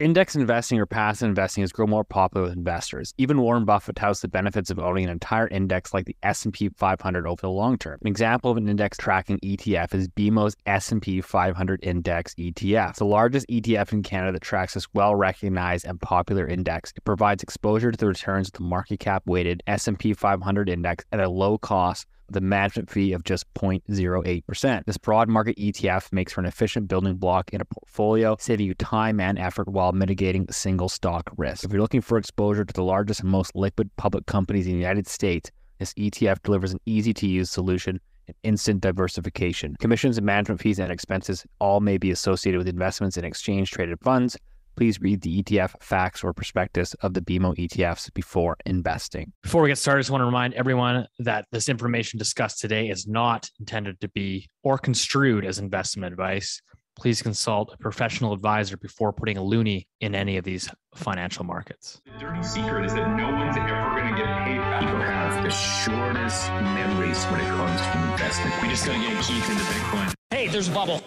[0.00, 3.12] Index investing or passive investing has grown more popular with investors.
[3.18, 7.26] Even Warren Buffett touts the benefits of owning an entire index like the S&P 500
[7.26, 7.98] over the long term.
[8.00, 13.06] An example of an index tracking ETF is BMO's S&P 500 Index ETF, It's the
[13.06, 16.92] largest ETF in Canada that tracks this well-recognized and popular index.
[16.94, 21.18] It provides exposure to the returns of the market cap weighted S&P 500 index at
[21.18, 24.84] a low cost the management fee of just 0.08%.
[24.84, 28.74] This broad market ETF makes for an efficient building block in a portfolio, saving you
[28.74, 31.64] time and effort while mitigating single stock risk.
[31.64, 34.78] If you're looking for exposure to the largest and most liquid public companies in the
[34.78, 39.76] United States, this ETF delivers an easy to use solution and instant diversification.
[39.78, 43.98] Commissions and management fees and expenses all may be associated with investments in exchange traded
[44.00, 44.36] funds
[44.78, 49.32] please read the ETF facts or prospectus of the BMO ETFs before investing.
[49.42, 52.88] Before we get started, I just want to remind everyone that this information discussed today
[52.88, 56.62] is not intended to be or construed as investment advice.
[56.96, 62.00] Please consult a professional advisor before putting a loonie in any of these financial markets.
[62.06, 64.80] The dirty secret is that no one's ever going to get paid back.
[64.82, 68.62] People have the shortest memories when it comes to investment.
[68.62, 70.14] We just got to get Keith into Bitcoin.
[70.30, 71.02] Hey, there's a bubble.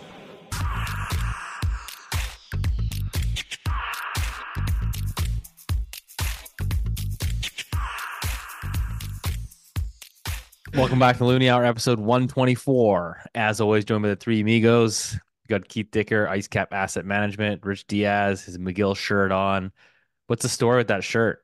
[10.74, 13.24] Welcome back to Loonie Hour, episode 124.
[13.36, 15.20] As always, joined by the three amigos.
[15.44, 19.74] We got Keith Dicker, IceCap Asset Management, Rich Diaz, his McGill shirt on.
[20.28, 21.44] What's the story with that shirt?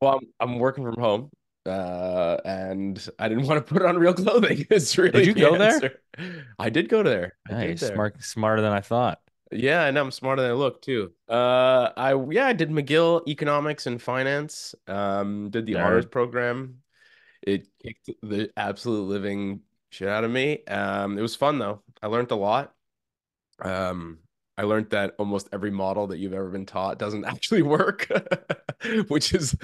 [0.00, 1.30] Well, I'm, I'm working from home,
[1.66, 4.64] uh, and I didn't want to put on real clothing.
[4.70, 5.94] It's really Did you the go there?
[6.58, 7.34] I did go there.
[7.50, 7.94] I did there.
[7.94, 9.18] smart, smarter than I thought.
[9.50, 11.12] Yeah, and I'm smarter than I look too.
[11.28, 14.76] Uh, I yeah, I did McGill Economics and Finance.
[14.86, 15.84] Um, did the Nerd.
[15.84, 16.82] honors program.
[17.42, 19.60] It kicked the absolute living
[19.90, 20.64] shit out of me.
[20.66, 21.82] Um, it was fun though.
[22.02, 22.74] I learned a lot.
[23.62, 24.18] Um,
[24.60, 28.06] I learned that almost every model that you've ever been taught doesn't actually work,
[29.08, 29.54] which is,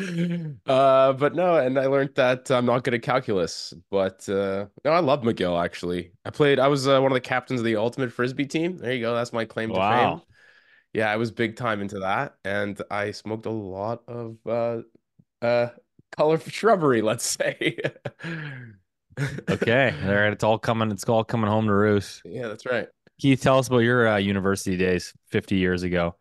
[0.66, 3.74] uh, but no, and I learned that I'm not good at calculus.
[3.91, 6.12] But uh, no, I love McGill actually.
[6.25, 6.58] I played.
[6.58, 8.78] I was uh, one of the captains of the ultimate frisbee team.
[8.78, 9.14] There you go.
[9.14, 10.20] That's my claim to fame.
[10.94, 14.78] Yeah, I was big time into that, and I smoked a lot of uh,
[15.43, 15.69] uh,
[16.16, 17.03] color shrubbery.
[17.03, 17.78] Let's say.
[19.49, 20.91] Okay, all right, it's all coming.
[20.91, 22.21] It's all coming home to roost.
[22.27, 22.87] Yeah, that's right.
[23.19, 26.16] Keith, tell us about your uh, university days 50 years ago.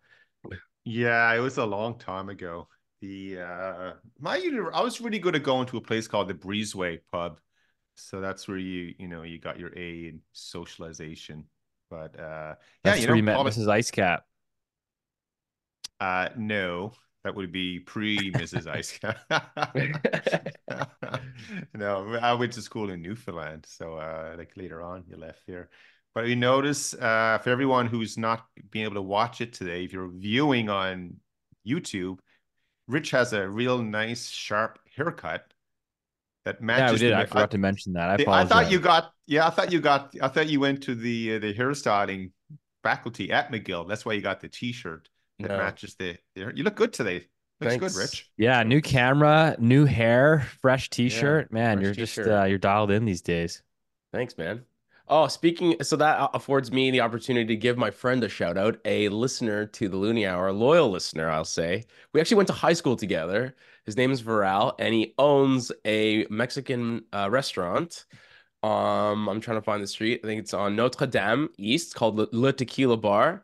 [0.85, 2.69] Yeah, it was a long time ago.
[3.01, 6.35] The uh my uni I was really good at going to a place called the
[6.35, 7.39] Breezeway Pub.
[7.95, 11.43] So that's where you, you know, you got your A in socialization.
[11.89, 12.55] But uh yeah,
[12.85, 13.67] That's you where know, you met probably- Mrs.
[13.67, 14.23] Icecap.
[15.99, 16.93] uh no,
[17.25, 18.67] that would be pre Mrs.
[18.67, 18.99] Ice.
[21.73, 25.69] No, I went to school in Newfoundland, so uh like later on you left there.
[26.13, 29.91] But you notice uh for everyone who's not being able to watch it today, if
[29.91, 31.15] you're viewing on
[31.67, 32.19] YouTube,
[32.87, 35.45] Rich has a real nice sharp haircut
[36.45, 37.01] that matches.
[37.01, 37.11] Yeah, matches did.
[37.11, 38.09] the- I forgot to mention that.
[38.11, 40.83] I the- I thought you got yeah, I thought you got I thought you went
[40.83, 42.31] to the uh, the hairstyling
[42.83, 43.87] faculty at McGill.
[43.89, 45.09] That's why you got the t-shirt
[45.39, 45.57] that No.
[45.57, 47.25] matches the, the you look good today.
[47.61, 47.93] Looks Thanks.
[47.93, 48.29] good, Rich.
[48.37, 51.51] Yeah, new camera, new hair, fresh T-shirt.
[51.53, 52.27] Man, fresh you're just t-shirt.
[52.31, 53.63] uh, you're dialed in these days.
[54.11, 54.63] Thanks, man.
[55.07, 58.79] Oh, speaking, so that affords me the opportunity to give my friend a shout out,
[58.85, 61.85] a listener to the Loonie Hour, a loyal listener, I'll say.
[62.11, 63.55] We actually went to high school together.
[63.85, 68.05] His name is Varal, and he owns a Mexican uh, restaurant.
[68.63, 70.21] Um, I'm trying to find the street.
[70.23, 73.43] I think it's on Notre Dame East, called Le, Le Tequila Bar.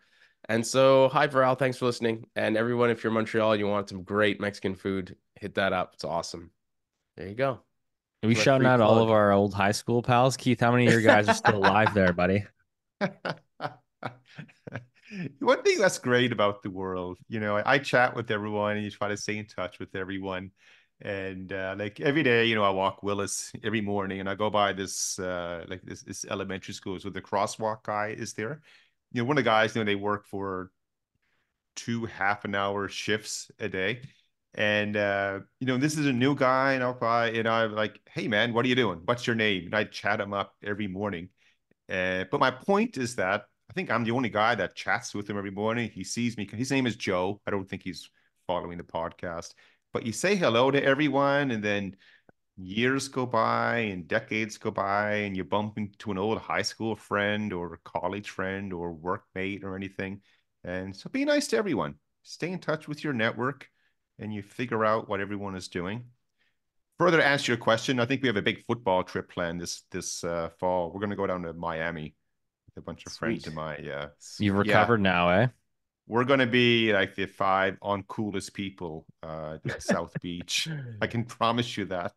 [0.51, 1.57] And so, hi, Varal.
[1.57, 2.28] Thanks for listening.
[2.35, 5.72] And everyone, if you're in Montreal and you want some great Mexican food, hit that
[5.72, 5.91] up.
[5.94, 6.51] It's awesome.
[7.16, 7.51] There you go.
[7.51, 10.35] Are we My shouting free out all of our old high school pals?
[10.35, 12.44] Keith, how many of your guys are still alive there, buddy?
[15.40, 18.84] One thing that's great about the world, you know, I, I chat with everyone and
[18.84, 20.51] you try to stay in touch with everyone.
[21.00, 24.50] And uh, like every day, you know, I walk Willis every morning and I go
[24.50, 27.00] by this uh like this this elementary school.
[27.00, 28.61] So the crosswalk guy is there.
[29.11, 30.72] You know, one of the guys, you know, they work for
[31.75, 34.02] two half an hour shifts a day.
[34.53, 37.99] And uh, you know, this is a new guy, and I'll by and I'm like,
[38.09, 39.02] hey man, what are you doing?
[39.05, 39.66] What's your name?
[39.66, 41.29] And I chat him up every morning.
[41.90, 45.29] Uh, but my point is that I think I'm the only guy that chats with
[45.29, 45.90] him every morning.
[45.90, 46.49] He sees me.
[46.52, 47.40] His name is Joe.
[47.47, 48.09] I don't think he's
[48.46, 49.53] following the podcast,
[49.93, 51.96] but you say hello to everyone, and then
[52.61, 56.96] years go by and decades go by, and you bump into an old high school
[56.96, 60.22] friend or college friend or workmate or anything.
[60.63, 61.96] And so be nice to everyone.
[62.23, 63.67] Stay in touch with your network,
[64.19, 66.05] and you figure out what everyone is doing.
[66.99, 69.84] Further to answer your question, I think we have a big football trip planned this
[69.90, 70.91] this uh, fall.
[70.91, 72.16] We're going to go down to Miami
[72.67, 73.47] with a bunch of friends Sweet.
[73.47, 74.09] of my uh,
[74.40, 74.61] You've yeah.
[74.61, 75.47] recovered now, eh?
[76.11, 80.67] we're going to be like the five uncoolest people uh, at South Beach.
[81.02, 82.13] I can promise you that.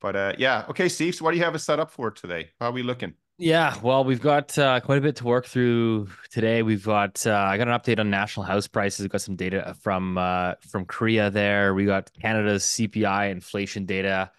[0.00, 1.14] But uh, yeah, okay, Steve.
[1.14, 2.50] So what do you have us set up for today?
[2.60, 3.14] How are we looking?
[3.42, 6.62] Yeah, well, we've got uh, quite a bit to work through today.
[6.62, 9.00] We've got uh, I got an update on national house prices.
[9.00, 11.72] We've got some data from uh, from CREA there.
[11.72, 14.30] We got Canada's CPI inflation data,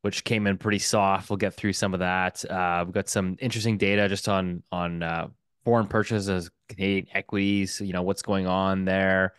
[0.00, 1.30] which came in pretty soft.
[1.30, 2.44] We'll get through some of that.
[2.44, 5.28] Uh, we've got some interesting data just on on uh,
[5.64, 7.80] foreign purchases, Canadian equities.
[7.80, 9.34] You know what's going on there.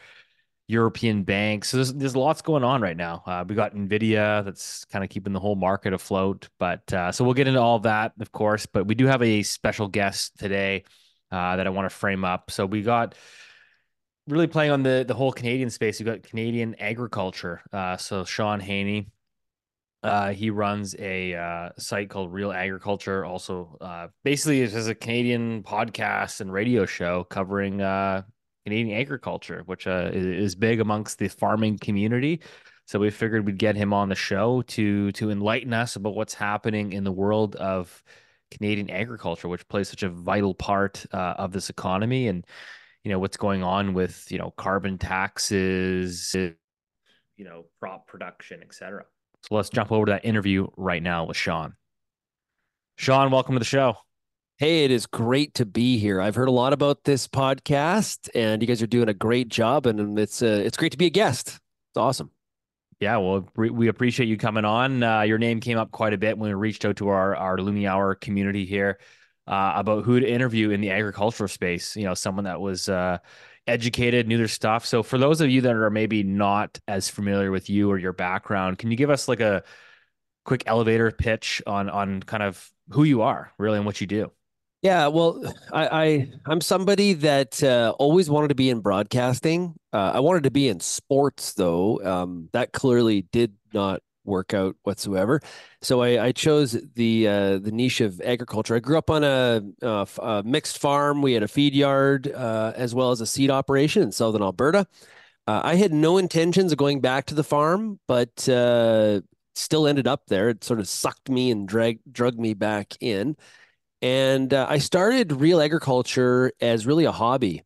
[0.68, 1.69] European banks.
[1.69, 3.24] So there's there's lots going on right now.
[3.25, 6.48] Uh, we got Nvidia that's kind of keeping the whole market afloat.
[6.57, 8.65] But uh, so we'll get into all of that, of course.
[8.65, 10.86] But we do have a special guest today
[11.31, 12.50] uh, that I want to frame up.
[12.50, 13.15] So we got
[14.27, 16.00] really playing on the the whole Canadian space.
[16.00, 17.62] We got Canadian agriculture.
[17.71, 19.10] Uh, so Shaun Haney.
[20.01, 23.24] Uh, he runs a uh, site called Real Agriculture.
[23.24, 23.77] Also,
[24.25, 27.77] basically, it is a Canadian podcast and radio show covering
[28.65, 32.42] Canadian agriculture, which uh, is big amongst the farming community.
[32.86, 36.33] So we figured we'd get him on the show to to enlighten us about what's
[36.33, 38.04] happening in the world of
[38.51, 42.45] Canadian agriculture, which plays such a vital part uh, of this economy, and
[43.04, 46.56] you know what's going on with you know carbon taxes, you
[47.45, 49.06] know crop production, etc.
[49.44, 51.75] So let's jump over to that interview right now with Shaun.
[52.98, 53.98] Shaun, welcome to the show.
[54.63, 56.21] Hey, it is great to be here.
[56.21, 59.86] I've heard a lot about this podcast, and you guys are doing a great job.
[59.86, 61.50] And it's uh, it's great to be a guest.
[61.50, 62.31] It's awesome.
[63.01, 65.04] Yeah, well, we appreciate you coming on.
[65.04, 67.57] Uh, your name came up quite a bit when we reached out to our our
[67.57, 69.00] Loonie Hour community here
[69.48, 71.98] uh, about who to interview in the agricultural space.
[71.98, 73.18] You know, someone that was uh,
[73.68, 74.86] educated, knew their stuff.
[74.86, 78.13] So, for those of you that are maybe not as familiar with you or your
[78.13, 79.62] background, can you give us like a
[80.45, 84.31] quick elevator pitch on on kind of who you are, really, and what you do?
[84.83, 85.41] Yeah, well,
[85.74, 85.88] I,
[86.47, 89.75] I am somebody that uh, always wanted to be in broadcasting.
[89.91, 92.03] Uh, I wanted to be in sports, though.
[92.03, 95.41] Um, that clearly did not work out whatsoever.
[95.81, 98.75] So I, I chose the uh, the niche of agriculture.
[98.75, 101.21] I grew up on a, a, a mixed farm.
[101.21, 104.88] We had a feed yard uh, as well as a seed operation in southern Alberta.
[105.47, 109.21] Uh, I had no intentions of going back to the farm, but uh,
[109.56, 110.50] still ended up there.
[110.50, 113.38] It sort of sucked me and drag drug me back in.
[114.03, 117.63] And uh, I started real agriculture as really a hobby.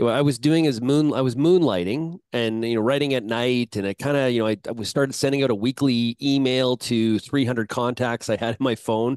[0.00, 3.86] I was doing as moon, I was moonlighting and you know writing at night, and
[3.86, 7.68] I kind of you know I, I started sending out a weekly email to 300
[7.68, 9.16] contacts I had in my phone,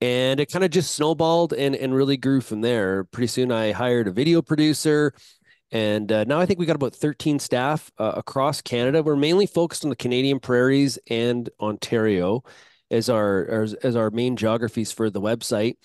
[0.00, 3.04] and it kind of just snowballed and and really grew from there.
[3.04, 5.14] Pretty soon, I hired a video producer,
[5.70, 9.04] and uh, now I think we got about 13 staff uh, across Canada.
[9.04, 12.42] We're mainly focused on the Canadian prairies and Ontario
[12.92, 15.76] as our as, as our main geographies for the website.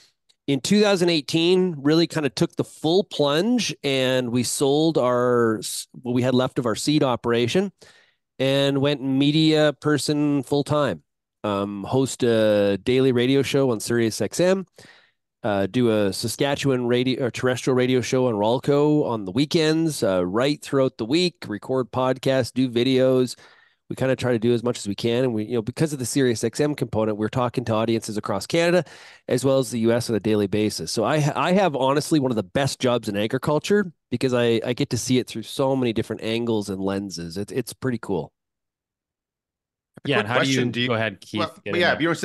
[0.46, 5.62] In 2018, really kind of took the full plunge, and we sold our
[6.04, 7.72] what we had left of our seed operation,
[8.38, 11.04] and went media person full time.
[11.44, 14.66] Um, host a daily radio show on Sirius XM.
[15.44, 20.26] Uh, do a Saskatchewan radio or terrestrial radio show on Rawlco on the weekends, uh,
[20.26, 23.36] write throughout the week, record podcasts, do videos,
[23.90, 25.24] we kind of try to do as much as we can.
[25.24, 28.46] And we, you know, because of the Sirius XM component, we're talking to audiences across
[28.46, 28.84] Canada
[29.28, 30.92] as well as the US on a daily basis.
[30.92, 34.74] So I, I have honestly one of the best jobs in agriculture because I, I
[34.74, 37.38] get to see it through so many different angles and lenses.
[37.38, 38.34] It's it's pretty cool.
[40.06, 40.20] Yeah.
[40.20, 41.40] And how do you, do you, go ahead, Keith?
[41.40, 41.98] Well, yeah.
[42.00, 42.16] You're,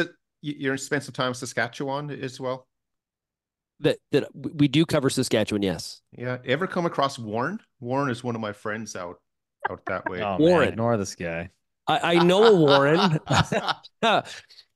[0.43, 2.67] you're spend some time in Saskatchewan as well.
[3.81, 5.63] That, that we do cover Saskatchewan.
[5.63, 6.03] Yes.
[6.17, 6.39] Yeah.
[6.45, 7.61] Ever come across Warren?
[7.81, 9.19] Warren is one of my friends out
[9.71, 10.23] out that way.
[10.23, 11.51] Oh, Warren, man, ignore this guy.
[11.87, 13.19] I, I know Warren.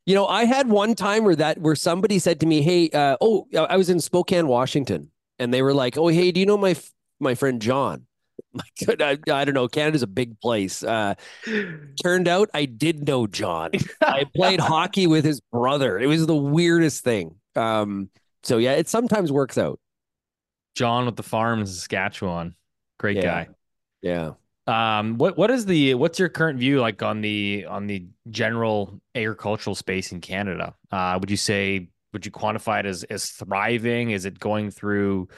[0.06, 3.16] you know, I had one time where that where somebody said to me, "Hey, uh,
[3.20, 6.56] oh, I was in Spokane, Washington, and they were like, "Oh, hey, do you know
[6.56, 6.76] my
[7.20, 8.06] my friend John?"
[8.52, 9.68] My God, I, I don't know.
[9.68, 10.82] Canada's a big place.
[10.82, 11.14] Uh,
[12.02, 13.72] turned out I did know John.
[14.00, 15.98] I played hockey with his brother.
[15.98, 17.34] It was the weirdest thing.
[17.54, 18.08] Um,
[18.42, 19.78] so yeah, it sometimes works out.
[20.74, 22.54] John with the farm in Saskatchewan,
[22.98, 23.22] great yeah.
[23.22, 23.48] guy.
[24.02, 24.32] Yeah.
[24.66, 29.00] Um, what what is the what's your current view like on the on the general
[29.14, 30.74] agricultural space in Canada?
[30.90, 34.10] Uh, would you say would you quantify it as as thriving?
[34.10, 35.28] Is it going through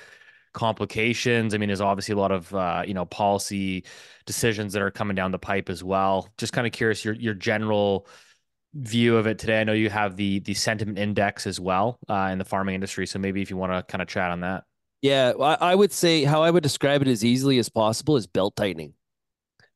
[0.54, 1.54] complications?
[1.54, 3.84] I mean, there's obviously a lot of uh, you know policy
[4.24, 6.28] decisions that are coming down the pipe as well.
[6.38, 8.06] Just kind of curious your your general
[8.74, 9.60] view of it today.
[9.60, 13.06] I know you have the the sentiment index as well uh, in the farming industry,
[13.06, 14.64] so maybe if you want to kind of chat on that.
[15.02, 18.56] Yeah, I would say how I would describe it as easily as possible is belt
[18.56, 18.94] tightening.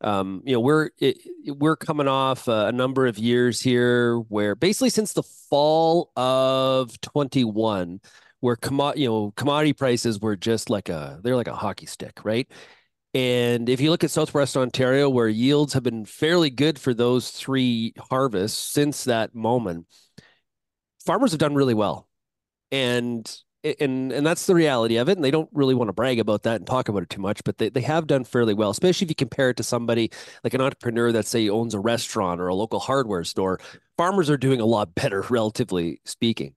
[0.02, 4.90] Um, you know, we're it, we're coming off a number of years here where basically
[4.90, 8.00] since the fall of 21,
[8.40, 12.25] where commo- you know commodity prices were just like a they're like a hockey stick,
[12.25, 12.50] right?
[13.14, 17.30] And if you look at Southwest Ontario, where yields have been fairly good for those
[17.30, 19.87] three harvests since that moment,
[21.04, 22.09] farmers have done really well.
[22.71, 23.30] And
[23.64, 25.16] and and that's the reality of it.
[25.16, 27.42] And they don't really want to brag about that and talk about it too much,
[27.45, 30.11] but they, they have done fairly well, especially if you compare it to somebody
[30.45, 33.61] like an entrepreneur that say owns a restaurant or a local hardware store.
[33.97, 36.54] Farmers are doing a lot better, relatively speaking.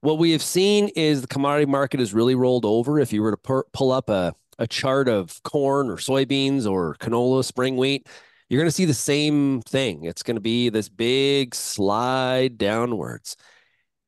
[0.00, 3.00] What we have seen is the commodity market has really rolled over.
[3.00, 7.42] If you were to pull up a, a chart of corn or soybeans or canola,
[7.42, 8.06] spring wheat,
[8.48, 10.04] you're going to see the same thing.
[10.04, 13.36] It's going to be this big slide downwards.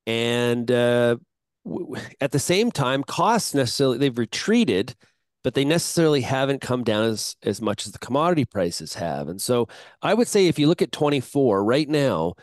[0.06, 1.16] And uh,
[2.20, 4.94] at the same time, costs necessarily they've retreated,
[5.42, 9.28] but they necessarily haven't come down as as much as the commodity prices have.
[9.28, 9.68] And so
[10.02, 12.34] I would say if you look at 24 right now,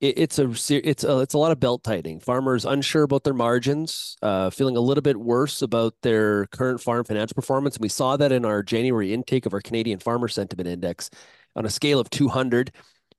[0.00, 0.50] it, it's a
[0.86, 2.20] it's a it's a lot of belt tightening.
[2.20, 7.04] Farmers unsure about their margins, uh, feeling a little bit worse about their current farm
[7.04, 7.76] financial performance.
[7.76, 11.10] And we saw that in our January intake of our Canadian Farmer Sentiment Index
[11.56, 12.72] on a scale of 200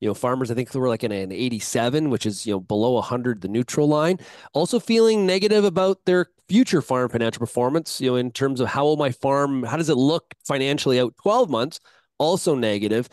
[0.03, 2.59] you know, farmers, I think they were like in an 87, which is, you know,
[2.59, 4.19] below 100, the neutral line.
[4.51, 8.83] Also feeling negative about their future farm financial performance, you know, in terms of how
[8.83, 11.79] will my farm, how does it look financially out 12 months?
[12.17, 13.07] Also negative.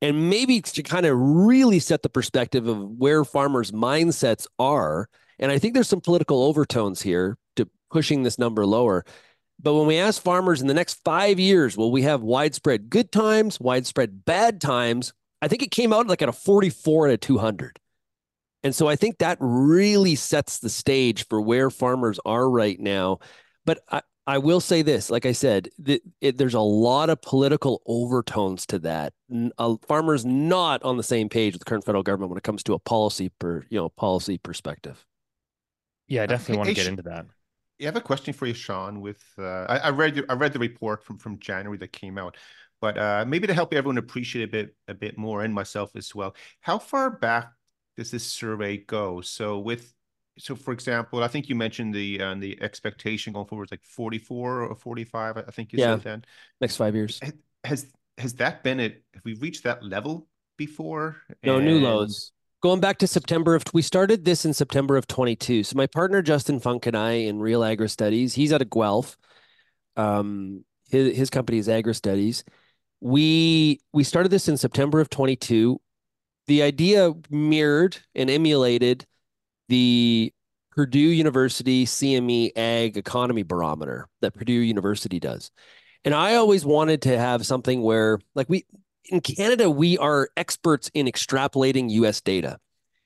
[0.00, 5.08] And maybe to kind of really set the perspective of where farmers' mindsets are.
[5.40, 9.04] And I think there's some political overtones here to pushing this number lower.
[9.60, 13.10] But when we ask farmers in the next five years, will we have widespread good
[13.10, 15.12] times, widespread bad times?
[15.42, 17.78] I think it came out like at a 44 and a 200.
[18.62, 23.18] And so I think that really sets the stage for where farmers are right now.
[23.64, 27.22] But I, I will say this, like I said, the, it, there's a lot of
[27.22, 29.12] political overtones to that.
[29.56, 32.64] Uh, farmers not on the same page with the current federal government when it comes
[32.64, 35.04] to a policy per you know policy perspective.
[36.08, 37.26] Yeah, I definitely uh, want to get into that.
[37.80, 39.00] I have a question for you, Shaun.
[39.00, 42.36] With uh, I, I, read I read the report from from January that came out.
[42.80, 46.14] But uh, maybe to help everyone appreciate a bit a bit more, and myself as
[46.14, 47.50] well, how far back
[47.96, 49.20] does this survey go?
[49.20, 49.94] So with
[50.38, 53.84] so for example, I think you mentioned the uh, the expectation going forward is like
[53.84, 55.38] 44 or 45.
[55.38, 55.94] I think you yeah.
[55.94, 56.24] said then.
[56.60, 57.20] Next five years.
[57.64, 57.86] Has
[58.18, 59.02] has that been it?
[59.14, 61.16] Have we reached that level before?
[61.42, 61.64] No, and...
[61.64, 62.32] new lows.
[62.62, 65.64] Going back to September of we started this in September of 22.
[65.64, 69.16] So my partner Justin Funk and I in Real Agri Studies, he's out of Guelph.
[69.96, 72.44] Um, his his company is Agri Studies
[73.00, 75.80] we we started this in September of 22.
[76.46, 79.04] The idea mirrored and emulated
[79.68, 80.32] the
[80.70, 85.50] Purdue University CME Ag Economy Barometer that Purdue University does.
[86.04, 88.64] And I always wanted to have something where, like, we
[89.06, 92.58] in Canada, we are experts in extrapolating US data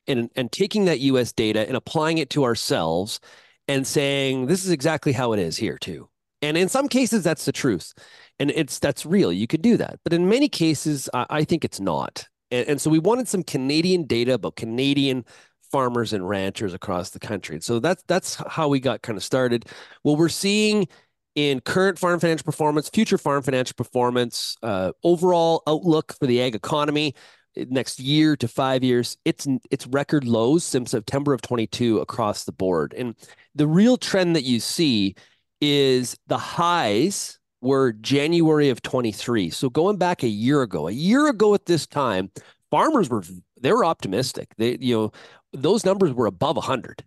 [0.06, 3.20] and, and taking that US data and applying it to ourselves
[3.68, 6.09] and saying, this is exactly how it is here, too.
[6.42, 7.92] And in some cases, that's the truth
[8.40, 9.32] and it's that's real.
[9.32, 12.26] You could do that, but in many cases, I, I think it's not.
[12.50, 15.24] And, and, so we wanted some Canadian data about Canadian
[15.70, 17.56] farmers and ranchers across the country.
[17.56, 19.66] And so that's that's how we got kind of started.
[20.02, 20.88] What we're seeing
[21.36, 26.54] in current farm financial performance, future farm financial performance, uh, overall outlook for the ag
[26.54, 27.14] economy
[27.56, 32.44] eh, next year to five years, it's it's record lows since September of 22 across
[32.44, 32.94] the board.
[32.96, 33.14] And
[33.54, 35.14] the real trend that you see
[35.60, 39.50] is the highs were January of 23.
[39.50, 42.30] So going back a year ago, a year ago at this time,
[42.70, 43.22] farmers were
[43.60, 44.48] they were optimistic.
[44.56, 45.12] They you know
[45.52, 47.04] those numbers were above 100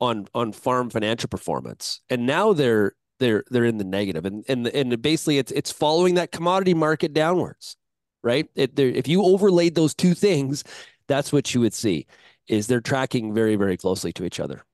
[0.00, 2.00] on on farm financial performance.
[2.08, 4.24] And now they're they're they're in the negative.
[4.24, 7.76] And and and basically it's it's following that commodity market downwards.
[8.22, 8.48] Right?
[8.54, 10.64] It, if you overlaid those two things,
[11.08, 12.06] that's what you would see
[12.48, 14.64] is they're tracking very very closely to each other.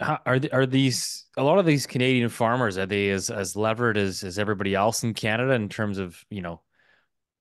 [0.00, 4.24] Are are these a lot of these Canadian farmers are they as as levered as
[4.24, 6.62] as everybody else in Canada in terms of you know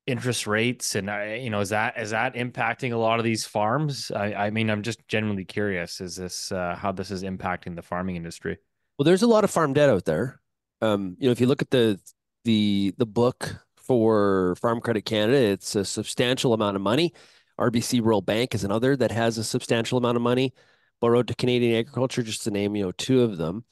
[0.06, 1.08] interest rates and
[1.42, 4.12] you know is that is that impacting a lot of these farms?
[4.12, 7.82] I, I mean I'm just genuinely curious is this uh, how this is impacting the
[7.82, 8.58] farming industry?
[8.98, 10.42] Well, there's a lot of farm debt out there.
[10.82, 11.98] Um, you know, if you look at the
[12.44, 17.14] the the book for Farm Credit Canada, it's a substantial amount of money.
[17.58, 20.54] RBC Rural Bank is another that has a substantial amount of money
[21.02, 23.64] borrowed to Canadian agriculture, just to name, you know, two of them.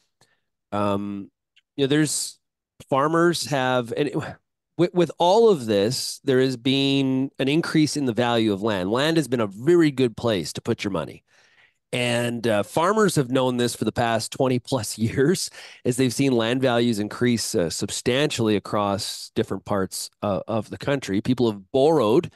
[0.72, 1.31] Um,
[1.75, 2.39] you know, there's
[2.89, 4.15] farmers have, and it,
[4.77, 8.91] with, with all of this, there has been an increase in the value of land.
[8.91, 11.24] Land has been a very good place to put your money.
[11.93, 15.50] And uh, farmers have known this for the past 20 plus years
[15.86, 21.22] as they've seen land values increase uh, substantially across different parts uh, of the country.
[21.22, 22.31] People have borrowed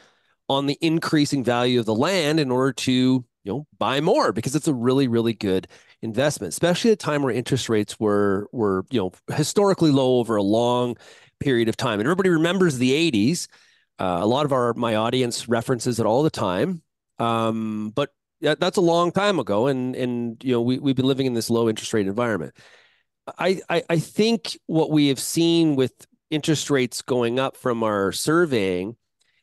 [0.50, 4.55] on the increasing value of the land in order to you know buy more because
[4.55, 5.67] it's a really really good
[6.01, 10.36] investment, especially at a time where interest rates were were you know historically low over
[10.36, 10.95] a long
[11.39, 12.00] period of time.
[12.00, 13.48] And everybody remembers the 80s.
[14.00, 16.81] Uh, a lot of our my audience references it all the time.
[17.19, 18.10] Um, but
[18.41, 21.50] that's a long time ago, and and you know we we've been living in this
[21.50, 22.55] low interest rate environment.
[23.38, 25.93] I, I I think what we have seen with
[26.31, 28.95] interest rates going up from our surveying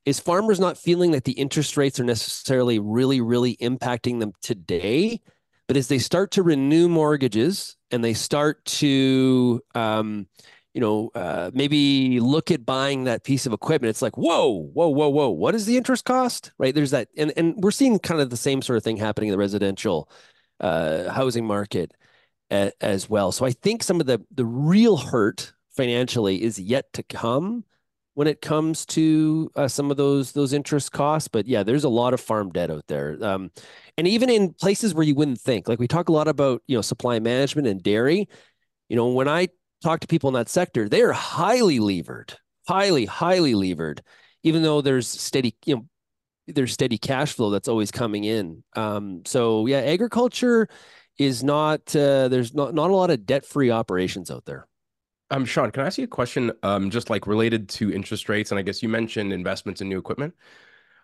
[0.08, 5.20] is farmers not feeling that the interest rates are necessarily really really impacting them today
[5.68, 10.26] but as they start to renew mortgages and they start to um,
[10.74, 14.88] you know uh, maybe look at buying that piece of equipment it's like whoa whoa
[14.88, 16.52] whoa whoa what is the interest cost?
[16.58, 16.74] Right?
[16.74, 19.32] There's that and, and we're seeing kind of the same sort of thing happening in
[19.32, 20.08] the residential
[20.60, 21.92] uh, housing market
[22.50, 23.30] a, as well.
[23.32, 27.64] So i think some of the the real hurt financially is yet to come
[28.18, 31.28] when it comes to uh, some of those those interest costs.
[31.28, 33.52] But yeah, there's a lot of farm debt out there, um,
[33.96, 35.68] and even in places where you wouldn't think.
[35.68, 38.28] Like we talk a lot about you know supply management and dairy.
[38.88, 39.50] You know, when I
[39.84, 44.02] talk to people in that sector, they are highly levered, highly highly levered,
[44.42, 45.86] even though there's steady you know
[46.48, 48.64] there's steady cash flow that's always coming in.
[48.74, 50.66] Um, so yeah, agriculture
[51.18, 54.66] is not uh, there's not not a lot of debt free operations out there.
[55.30, 56.52] Um, Shaun, can I ask you a question?
[56.62, 59.98] Um, just like related to interest rates, and I guess you mentioned investments in new
[59.98, 60.34] equipment.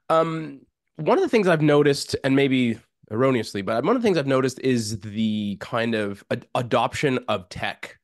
[0.08, 0.62] Um,
[0.96, 2.78] one of the things I've noticed, and maybe
[3.10, 7.48] erroneously, but one of the things I've noticed is the kind of ad- adoption of
[7.50, 7.98] tech,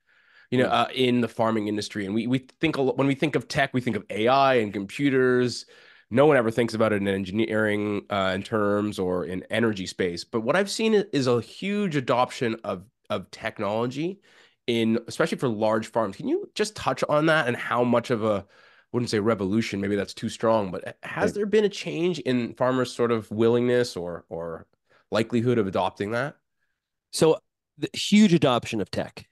[0.50, 2.04] you know, uh, in the farming industry.
[2.04, 4.54] And we we think a lot, when we think of tech, we think of AI
[4.54, 5.64] and computers.
[6.10, 10.24] No one ever thinks about it in engineering uh, in terms or in energy space.
[10.24, 14.20] But what I've seen is a huge adoption of of technology
[14.70, 16.16] in especially for large farms.
[16.16, 18.46] Can you just touch on that and how much of a
[18.92, 22.92] wouldn't say revolution, maybe that's too strong, but has there been a change in farmers'
[22.92, 24.66] sort of willingness or or
[25.10, 26.36] likelihood of adopting that?
[27.12, 27.38] So
[27.78, 29.26] the huge adoption of tech.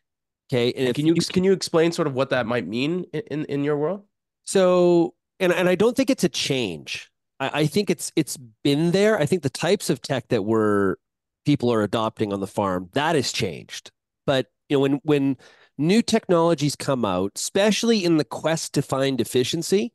[0.51, 0.73] Okay.
[0.73, 3.21] And, and can you, you, can you explain sort of what that might mean in,
[3.31, 4.03] in, in your world?
[4.45, 7.11] So and and I don't think it's a change.
[7.39, 9.19] I, I think it's it's been there.
[9.19, 10.97] I think the types of tech that we're
[11.45, 13.91] people are adopting on the farm, that has changed.
[14.27, 15.37] But you know, when when
[15.79, 19.93] new technologies come out, especially in the quest to find efficiency,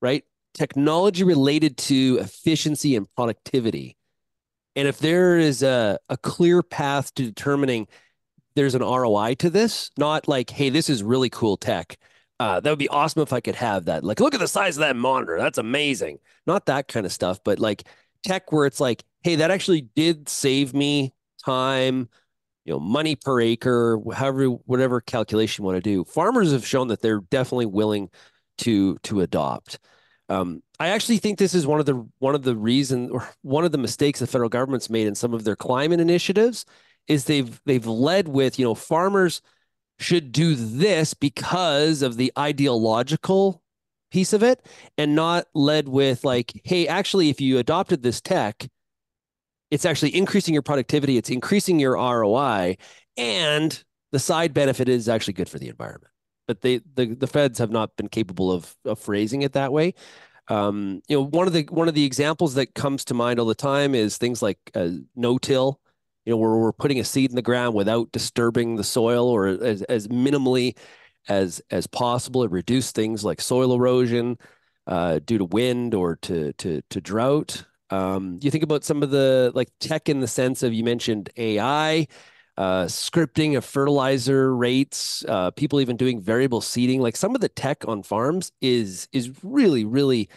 [0.00, 0.24] right?
[0.54, 3.96] Technology related to efficiency and productivity.
[4.76, 7.88] And if there is a, a clear path to determining
[8.54, 11.96] there's an ROI to this, not like, hey, this is really cool tech.
[12.38, 14.02] Uh, that would be awesome if I could have that.
[14.02, 15.36] Like, look at the size of that monitor.
[15.38, 16.18] That's amazing.
[16.46, 17.84] Not that kind of stuff, but like
[18.24, 21.12] tech where it's like, hey, that actually did save me
[21.44, 22.08] time,
[22.64, 26.88] you know money per acre however whatever calculation you want to do farmers have shown
[26.88, 28.08] that they're definitely willing
[28.58, 29.78] to to adopt.
[30.28, 33.64] Um, i actually think this is one of the one of the reason or one
[33.64, 36.64] of the mistakes the federal government's made in some of their climate initiatives
[37.08, 39.42] is they've they've led with you know farmers
[39.98, 43.62] should do this because of the ideological
[44.12, 44.64] piece of it
[44.96, 48.68] and not led with like hey actually if you adopted this tech
[49.70, 52.76] it's actually increasing your productivity, it's increasing your ROI,
[53.16, 56.12] and the side benefit is actually good for the environment.
[56.48, 59.94] But they the, the feds have not been capable of, of phrasing it that way.
[60.48, 63.46] Um, you know, one of the one of the examples that comes to mind all
[63.46, 65.80] the time is things like uh, no-till.
[66.24, 69.46] You know, where we're putting a seed in the ground without disturbing the soil or
[69.46, 70.76] as, as minimally
[71.28, 72.42] as as possible.
[72.42, 74.36] It reduces things like soil erosion
[74.86, 77.64] uh, due to wind or to to to drought.
[77.90, 81.30] Um, you think about some of the like tech in the sense of you mentioned
[81.36, 82.06] AI,
[82.56, 87.00] uh, scripting of fertilizer rates, uh, people even doing variable seeding.
[87.00, 90.28] Like some of the tech on farms is is really really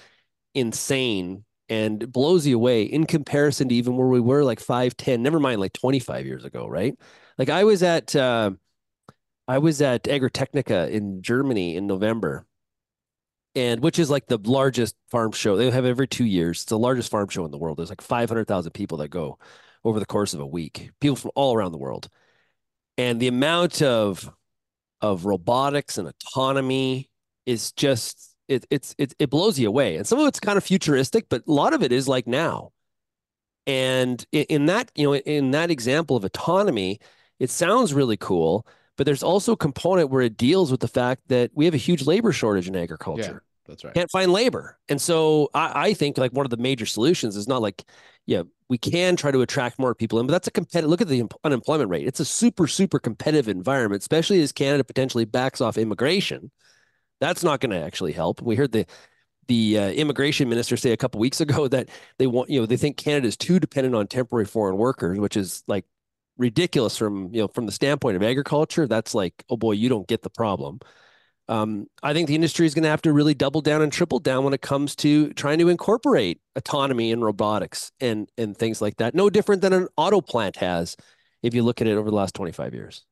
[0.53, 5.23] insane and blows you away in comparison to even where we were like 5 10
[5.23, 6.95] never mind like 25 years ago right
[7.37, 8.51] like i was at uh,
[9.47, 12.45] i was at agritechnica in germany in november
[13.55, 15.55] and which is like the largest farm show.
[15.55, 16.61] They have every two years.
[16.61, 17.77] It's the largest farm show in the world.
[17.77, 19.37] There's like 500,000 people that go
[19.83, 22.09] over the course of a week, people from all around the world.
[22.97, 24.29] And the amount of
[25.01, 27.09] of robotics and autonomy
[27.45, 29.97] is just it it's it, it blows you away.
[29.97, 32.71] And some of it's kind of futuristic, but a lot of it is like now.
[33.65, 36.99] And in, in that, you know, in that example of autonomy,
[37.39, 41.23] it sounds really cool, but there's also a component where it deals with the fact
[41.27, 43.43] that we have a huge labor shortage in agriculture.
[43.43, 43.93] Yeah, that's right.
[43.93, 44.77] Can't find labor.
[44.89, 47.83] And so I, I think like one of the major solutions is not like,
[48.25, 51.07] yeah, we can try to attract more people in, but that's a competitive look at
[51.07, 52.07] the unemployment rate.
[52.07, 56.51] It's a super, super competitive environment, especially as Canada potentially backs off immigration.
[57.19, 58.41] That's not going to actually help.
[58.41, 58.85] We heard the
[59.47, 62.77] the uh, immigration minister say a couple weeks ago that they want you know they
[62.77, 65.85] think Canada is too dependent on temporary foreign workers, which is like
[66.43, 68.85] ridiculous from you know from the standpoint of agriculture.
[68.85, 70.79] That's like oh boy, you don't get the problem.
[71.47, 74.19] Um, I think the industry is going to have to really double down and triple
[74.19, 78.97] down when it comes to trying to incorporate autonomy and robotics and and things like
[78.97, 79.15] that.
[79.15, 80.95] No different than an auto plant has,
[81.41, 83.05] if you look at it over the last twenty five years.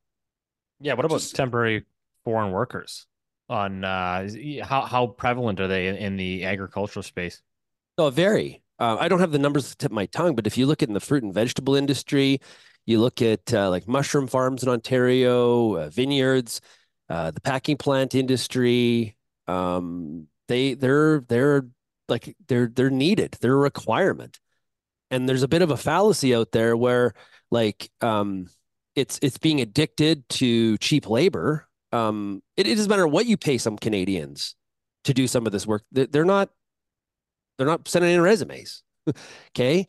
[0.82, 0.94] Yeah.
[0.94, 1.86] What about Just- temporary
[2.26, 3.08] foreign workers?
[3.50, 4.30] On uh,
[4.63, 7.41] how how prevalent are they in, in the agricultural space?
[7.98, 8.63] Oh, very.
[8.80, 10.88] Uh, I don't have the numbers to tip my tongue, but if you look at
[10.88, 12.39] in the fruit and vegetable industry,
[12.86, 16.62] you look at uh, like mushroom farms in Ontario, uh, vineyards,
[17.10, 19.17] uh, the packing plant industry.
[19.48, 21.67] Um, they they're they're
[22.08, 23.38] like they're they're needed.
[23.39, 24.39] They're a requirement,
[25.10, 27.13] and there's a bit of a fallacy out there where
[27.52, 28.48] like um,
[28.96, 31.67] it's it's being addicted to cheap labor.
[31.91, 34.56] Um, it, it doesn't matter what you pay some Canadians
[35.04, 35.84] to do some of this work.
[35.91, 36.50] They're, not
[37.58, 38.84] they're not sending in resumes.
[39.50, 39.86] okay.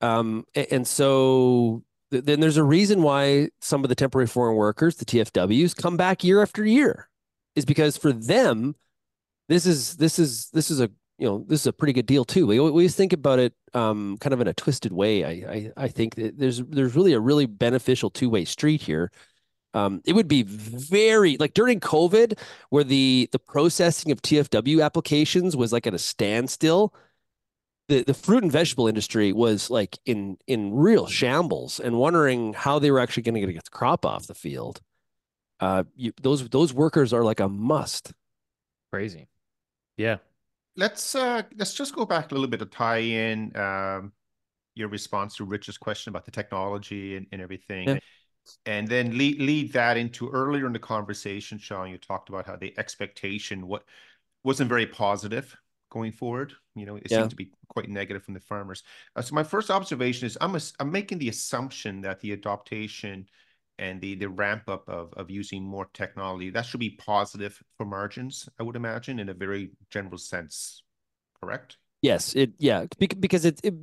[0.00, 5.04] Um, and so then there's a reason why some of the temporary foreign workers, the
[5.04, 7.08] TFWs, come back year after year,
[7.56, 8.74] is because for them,
[9.48, 12.24] this is this is this is a you know this is a pretty good deal
[12.24, 12.46] too.
[12.46, 15.24] We, always think about it um, kind of in a twisted way.
[15.24, 19.10] I I, I think there's there's really a really beneficial two way street here.
[19.74, 25.56] Um, it would be very like during COVID, where the the processing of TFW applications
[25.56, 26.94] was like at a standstill.
[27.88, 32.78] The the fruit and vegetable industry was like in in real shambles and wondering how
[32.78, 34.80] they were actually going to get the crop off the field.
[35.60, 38.12] Uh, you, those those workers are like a must.
[38.92, 39.28] Crazy.
[39.96, 40.18] Yeah.
[40.76, 44.12] Let's uh let's just go back a little bit to tie in um
[44.74, 47.88] your response to Rich's question about the technology and, and everything.
[47.88, 47.98] Yeah.
[48.66, 52.56] And then lead lead that into earlier in the conversation, Shaun, you talked about how
[52.56, 53.84] the expectation what
[54.42, 55.56] wasn't very positive
[55.92, 56.54] going forward.
[56.74, 57.18] You know, it Yeah.
[57.18, 58.82] seemed to be quite negative from the farmers.
[59.14, 63.26] Uh, so my first observation is I'm ass- I'm making the assumption that the adaptation
[63.78, 67.86] and the the ramp up of of using more technology that should be positive for
[67.86, 68.48] margins.
[68.58, 70.82] I would imagine in a very general sense.
[71.40, 71.76] Correct.
[72.00, 73.74] Yes, it yeah bec- because it, it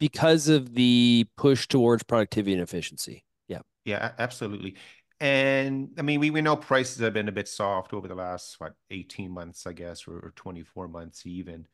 [0.00, 3.24] because of the push towards productivity and efficiency.
[3.48, 3.60] Yeah.
[3.84, 4.76] Yeah, absolutely.
[5.20, 8.56] And I mean, we, we know prices have been a bit soft over the last,
[8.58, 11.66] what, 18 months, I guess, or, or 24 months even.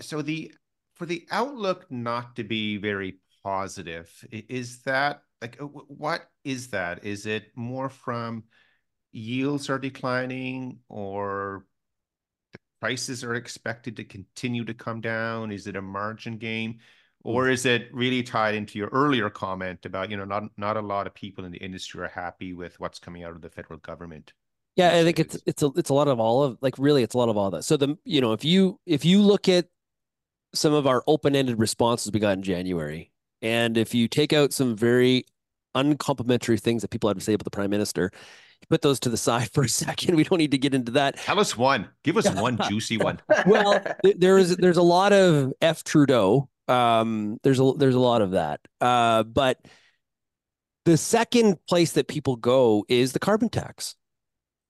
[0.00, 0.52] So the
[0.94, 7.04] for the outlook not to be very positive, is that like uh, what is that?
[7.04, 8.44] Is it more from
[9.12, 11.64] yields are declining or
[12.52, 15.52] the prices are expected to continue to come down?
[15.52, 16.78] Is it a margin game?
[17.24, 17.30] Mm.
[17.30, 20.80] Or is it really tied into your earlier comment about, you know, not not a
[20.80, 23.78] lot of people in the industry are happy with what's coming out of the federal
[23.80, 24.32] government?
[24.76, 27.14] Yeah, I think it's it's a it's a lot of all of like really it's
[27.14, 27.64] a lot of all that.
[27.64, 29.66] So the you know if you if you look at
[30.54, 34.76] some of our open-ended responses we got in January, and if you take out some
[34.76, 35.24] very
[35.74, 38.10] uncomplimentary things that people had to say about the prime minister,
[38.68, 40.16] put those to the side for a second.
[40.16, 41.16] We don't need to get into that.
[41.18, 41.88] Tell us one.
[42.02, 43.20] Give us one juicy one.
[43.46, 46.48] Well, th- there is there's a lot of F Trudeau.
[46.70, 48.60] Um, there's a there's a lot of that.
[48.80, 49.58] Uh, but
[50.84, 53.96] the second place that people go is the carbon tax,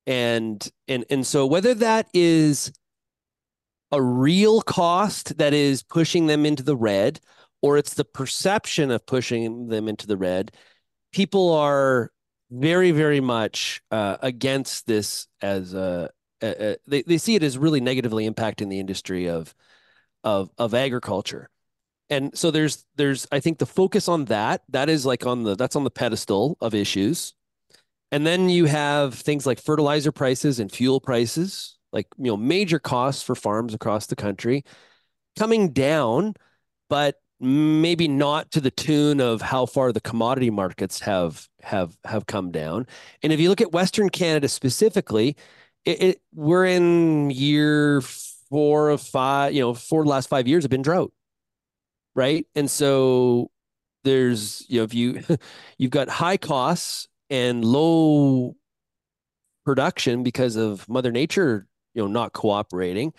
[0.06, 2.72] and and and so whether that is
[3.92, 7.20] a real cost that is pushing them into the red,
[7.60, 10.52] or it's the perception of pushing them into the red,
[11.12, 12.10] people are
[12.50, 16.10] very very much uh, against this as a
[16.42, 19.54] uh, they, they see it as really negatively impacting the industry of
[20.24, 21.50] of of agriculture
[22.10, 25.56] and so there's there's i think the focus on that that is like on the
[25.56, 27.34] that's on the pedestal of issues
[28.12, 32.78] and then you have things like fertilizer prices and fuel prices like you know major
[32.78, 34.64] costs for farms across the country
[35.38, 36.34] coming down
[36.88, 42.26] but maybe not to the tune of how far the commodity markets have have have
[42.26, 42.86] come down
[43.22, 45.36] and if you look at western canada specifically
[45.86, 48.02] it, it we're in year
[48.50, 51.12] four of five, you know, four of the last five years have been drought.
[52.14, 52.46] Right.
[52.54, 53.50] And so
[54.04, 55.22] there's, you know, if you
[55.78, 58.56] you've got high costs and low
[59.64, 63.12] production because of Mother Nature, you know, not cooperating,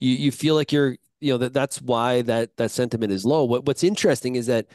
[0.00, 3.44] you you feel like you're, you know, that that's why that that sentiment is low.
[3.44, 4.66] What what's interesting is that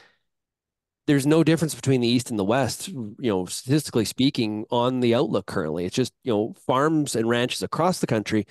[1.06, 5.14] there's no difference between the east and the west you know statistically speaking on the
[5.14, 8.46] outlook currently it's just you know farms and ranches across the country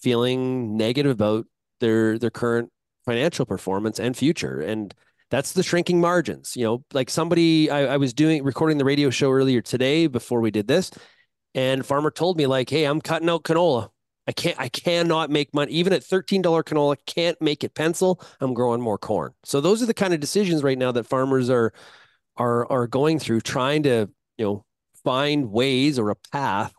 [0.00, 1.46] feeling negative about
[1.80, 2.70] their their current
[3.04, 4.94] financial performance and future and
[5.30, 9.10] that's the shrinking margins you know like somebody I, I was doing recording the radio
[9.10, 10.90] show earlier today before we did this
[11.54, 13.90] and farmer told me like hey i'm cutting out canola
[14.26, 18.22] I can't I cannot make money even at $13 canola, can't make it pencil.
[18.40, 19.32] I'm growing more corn.
[19.44, 21.72] So those are the kind of decisions right now that farmers are
[22.36, 24.64] are are going through trying to, you know,
[25.04, 26.72] find ways or a path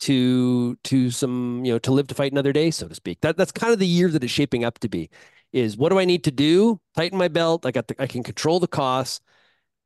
[0.00, 3.20] to to some, you know, to live to fight another day, so to speak.
[3.20, 5.10] That that's kind of the year that it's shaping up to be.
[5.52, 6.80] Is what do I need to do?
[6.94, 7.64] Tighten my belt.
[7.64, 9.20] I got the I can control the costs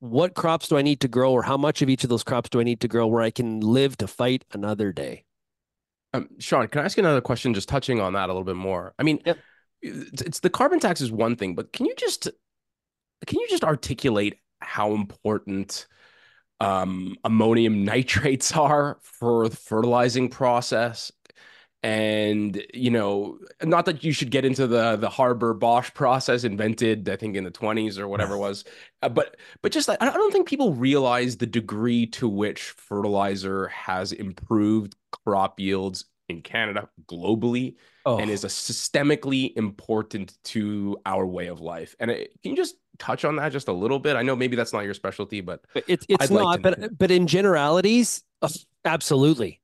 [0.03, 2.51] what crops do I need to grow, or how much of each of those crops
[2.51, 5.25] do I need to grow where I can live to fight another day?
[6.13, 7.55] Um, Shaun, can I ask you another question?
[7.55, 8.95] Just touching on that a little bit more.
[8.99, 9.39] I mean, Yep.
[9.81, 12.29] it's, it's the carbon tax is one thing, but can you just
[13.27, 15.87] can you just articulate how important
[16.59, 21.13] um, ammonium nitrates are for the fertilizing process?
[21.85, 27.09] And you know, not that you should get into the the Haber Bosch process invented,
[27.09, 28.65] I think in the twenties or whatever it was,
[29.03, 34.13] uh, but but just I don't think people realize the degree to which fertilizer has
[34.13, 41.47] improved crop yields in Canada globally Oh, and is a systemically important to our way
[41.49, 41.95] of life.
[42.01, 44.17] And it, can you just touch on that just a little bit?
[44.17, 46.63] I know maybe that's not your specialty, but But it's it's I'd like not, know.
[46.63, 48.49] but but in generalities, uh,
[48.85, 49.62] absolutely.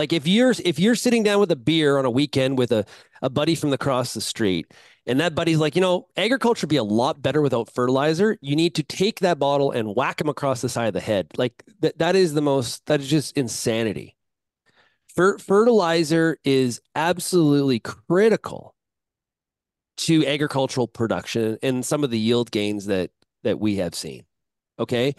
[0.00, 2.86] Like if you're if you're sitting down with a beer on a weekend with a,
[3.20, 4.72] a buddy from across the street,
[5.04, 8.38] and that buddy's like, you know, agriculture would be a lot better without fertilizer.
[8.40, 11.26] You need to take that bottle and whack him across the side of the head.
[11.36, 14.16] Like that that is the most that is just insanity.
[15.14, 18.74] Fer- fertilizer is absolutely critical
[19.98, 23.10] to agricultural production and some of the yield gains that
[23.42, 24.24] that we have seen.
[24.78, 25.14] Okay.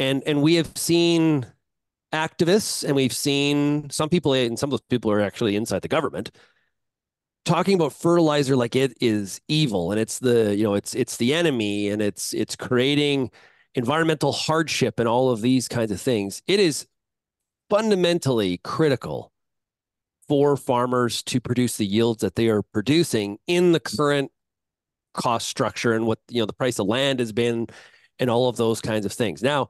[0.00, 1.44] And and we have seen
[2.12, 5.88] activists and we've seen some people and some of those people are actually inside the
[5.88, 6.30] government
[7.44, 11.34] talking about fertilizer like it is evil and it's the you know it's it's the
[11.34, 13.30] enemy and it's it's creating
[13.74, 16.42] environmental hardship and all of these kinds of things.
[16.46, 16.86] It is
[17.70, 19.32] fundamentally critical
[20.26, 24.30] for farmers to produce the yields that they are producing in the current
[25.14, 27.66] cost structure and what you know the price of land has been
[28.18, 29.42] and all of those kinds of things.
[29.42, 29.68] Now,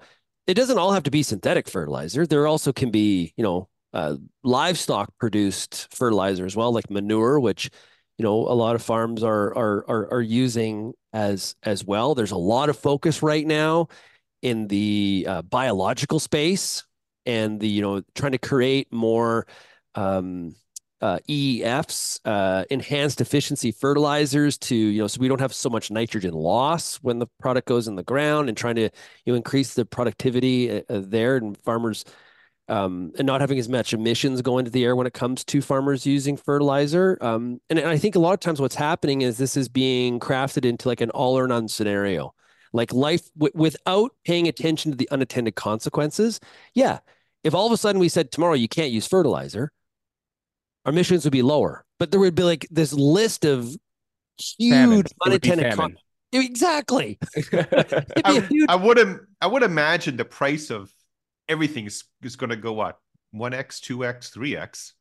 [0.48, 2.26] it doesn't all have to be synthetic fertilizer.
[2.26, 7.70] There also can be, you know, uh, livestock produced fertilizer as well, like manure, which
[8.16, 12.14] you know a lot of farms are are are, are using as as well.
[12.14, 13.88] There's a lot of focus right now
[14.42, 16.84] in the uh, biological space
[17.26, 19.46] and the you know trying to create more
[19.94, 20.54] um,
[21.00, 25.90] uh, EEFs, uh, enhanced efficiency fertilizers to, you know, so we don't have so much
[25.90, 28.82] nitrogen loss when the product goes in the ground and trying to,
[29.24, 32.04] you know, increase the productivity uh, uh, there and farmers
[32.68, 35.62] um, and not having as much emissions go into the air when it comes to
[35.62, 37.16] farmers using fertilizer.
[37.20, 40.20] Um, and, and I think a lot of times what's happening is this is being
[40.20, 42.34] crafted into like an all or none scenario.
[42.72, 46.40] Like life w- without paying attention to the unattended consequences.
[46.74, 46.98] Yeah.
[47.44, 49.72] If all of a sudden we said tomorrow you can't use fertilizer,
[50.85, 51.85] our emissions would be lower.
[51.99, 53.75] But there would be like this list of
[54.37, 55.97] huge It would unintended con-
[56.33, 57.19] Exactly.
[57.37, 60.93] It'd be a I, huge I would im- I would imagine the price of
[61.49, 62.99] everything is, is going to go what
[63.31, 64.95] one x, two x, three x.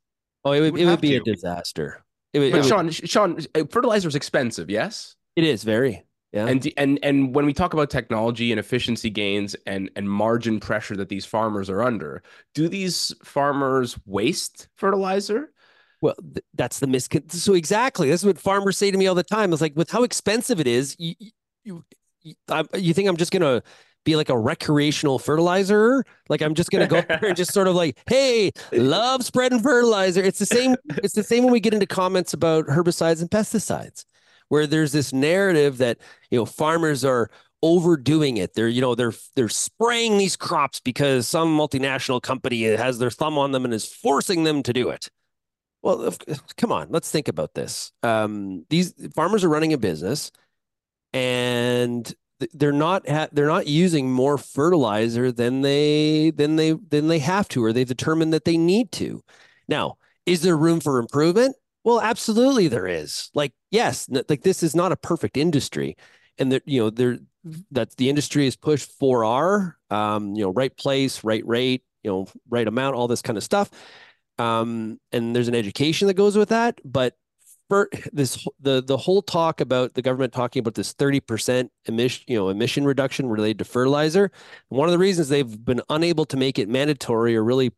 [0.45, 2.03] Oh, it would, would it would have be a disaster.
[2.33, 5.15] It, would, it, but would- Shaun, Shaun, uh, fertilizer is expensive, yes?
[5.35, 6.03] it is very.
[6.33, 6.47] Yeah.
[6.47, 10.95] And and and when we talk about technology and efficiency gains and and margin pressure
[10.97, 12.21] that these farmers are under,
[12.53, 15.51] do these farmers waste fertilizer?
[16.01, 17.31] Well, th- that's the miscon.
[17.31, 19.51] So exactly, this is what farmers say to me all the time.
[19.51, 21.15] It's like with how expensive it is, you
[21.63, 21.83] you
[22.21, 23.63] you, I, you think I'm just gonna
[24.03, 26.03] be like a recreational fertilizer?
[26.29, 30.21] Like I'm just gonna go there and just sort of like, hey, love spreading fertilizer.
[30.21, 30.75] It's the same.
[31.03, 34.05] It's the same when we get into comments about herbicides and pesticides,
[34.49, 35.97] where there's this narrative that
[36.31, 37.29] you know farmers are
[37.61, 38.53] overdoing it.
[38.53, 43.37] They're you know they're they're spraying these crops because some multinational company has their thumb
[43.37, 45.09] on them and is forcing them to do it.
[45.81, 46.19] Well, of-
[46.57, 47.91] come on, let's think about this.
[48.03, 50.31] Um, these farmers are running a business,
[51.13, 52.13] and
[52.53, 57.47] they're not ha- they're not using more fertilizer than they than they than they have
[57.49, 59.23] to, or they've determined that they need to.
[59.67, 61.55] Now, is there room for improvement?
[61.83, 63.31] Well, absolutely there is.
[63.33, 65.97] Like, yes, like this is not a perfect industry,
[66.37, 67.19] and that you know there
[67.71, 72.11] that the industry is pushed for our um, you know right place, right rate, you
[72.11, 73.69] know right amount, all this kind of stuff
[74.37, 76.79] um, and there's an education that goes with that.
[76.85, 77.15] But
[77.69, 82.37] for this, the the whole talk about the government talking about this 30% emission, you
[82.37, 84.31] know, emission reduction related to fertilizer.
[84.69, 87.71] One of the reasons they've been unable to make it mandatory or really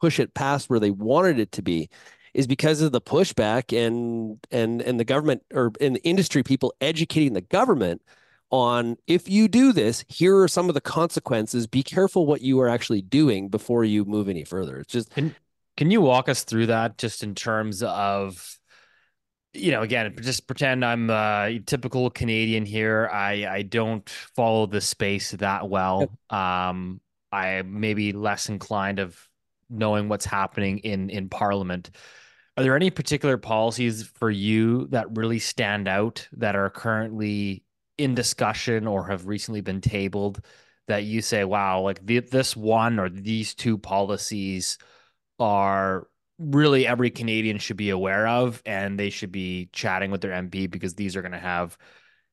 [0.00, 1.88] push it past where they wanted it to be
[2.34, 6.74] is because of the pushback and and and the government or in the industry people
[6.80, 8.02] educating the government
[8.50, 12.60] on if you do this here are some of the consequences be careful what you
[12.60, 15.34] are actually doing before you move any further it's just And
[15.76, 18.58] Can you walk us through that just in terms of,
[19.52, 23.08] you know, again, just pretend I'm a typical Canadian here.
[23.12, 26.10] I I don't follow the space that well.
[26.30, 27.00] Um,
[27.32, 29.28] I may be less inclined of
[29.68, 31.90] knowing what's happening in in Parliament.
[32.56, 37.64] Are there any particular policies for you that really stand out that are currently
[37.98, 40.40] in discussion or have recently been tabled
[40.86, 44.78] that you say, wow, like the, this one or these two policies
[45.38, 46.06] are
[46.38, 50.70] really every Canadian should be aware of and they should be chatting with their MP
[50.70, 51.76] because these are going to have,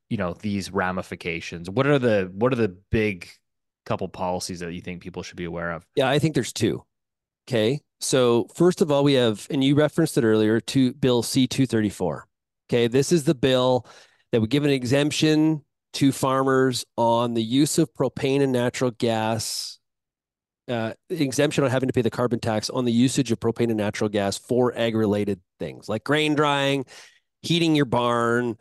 [0.10, 1.70] you know, these ramifications.
[1.70, 3.30] What are the what are the big
[3.86, 5.86] couple policies that you think people should be aware of?
[5.96, 6.84] Yeah, I think there's two.
[7.48, 7.80] Okay.
[8.00, 11.66] So first of all, we have, and you referenced it earlier, to Bill C two
[11.66, 12.28] thirty four.
[12.70, 13.86] Okay, this is the bill
[14.32, 19.78] that would give an exemption to farmers on the use of propane and natural gas.
[20.72, 23.76] Uh, exemption on having to pay the carbon tax on the usage of propane and
[23.76, 26.86] natural gas for ag-related things like grain drying,
[27.42, 28.58] heating your barn,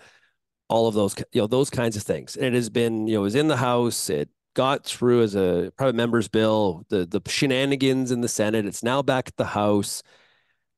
[0.69, 2.37] all of those, you know, those kinds of things.
[2.37, 4.11] And it has been, you know, it was in the House.
[4.11, 6.85] It got through as a private member's bill.
[6.89, 8.67] The the shenanigans in the Senate.
[8.67, 10.03] It's now back at the House.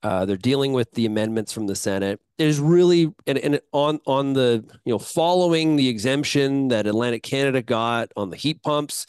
[0.02, 2.20] Uh, they're dealing with the amendments from the Senate.
[2.38, 7.22] It is really and, and on on the you know following the exemption that Atlantic
[7.22, 9.06] Canada got on the heat pumps.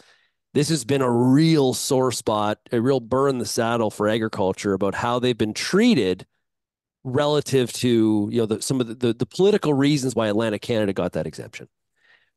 [0.54, 4.74] This has been a real sore spot, a real burn in the saddle for agriculture
[4.74, 6.28] about how they've been treated
[7.04, 10.94] relative to you know the, some of the, the, the political reasons why Atlantic Canada
[10.94, 11.68] got that exemption.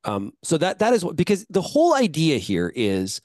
[0.04, 3.20] Um, so that that is what because the whole idea here is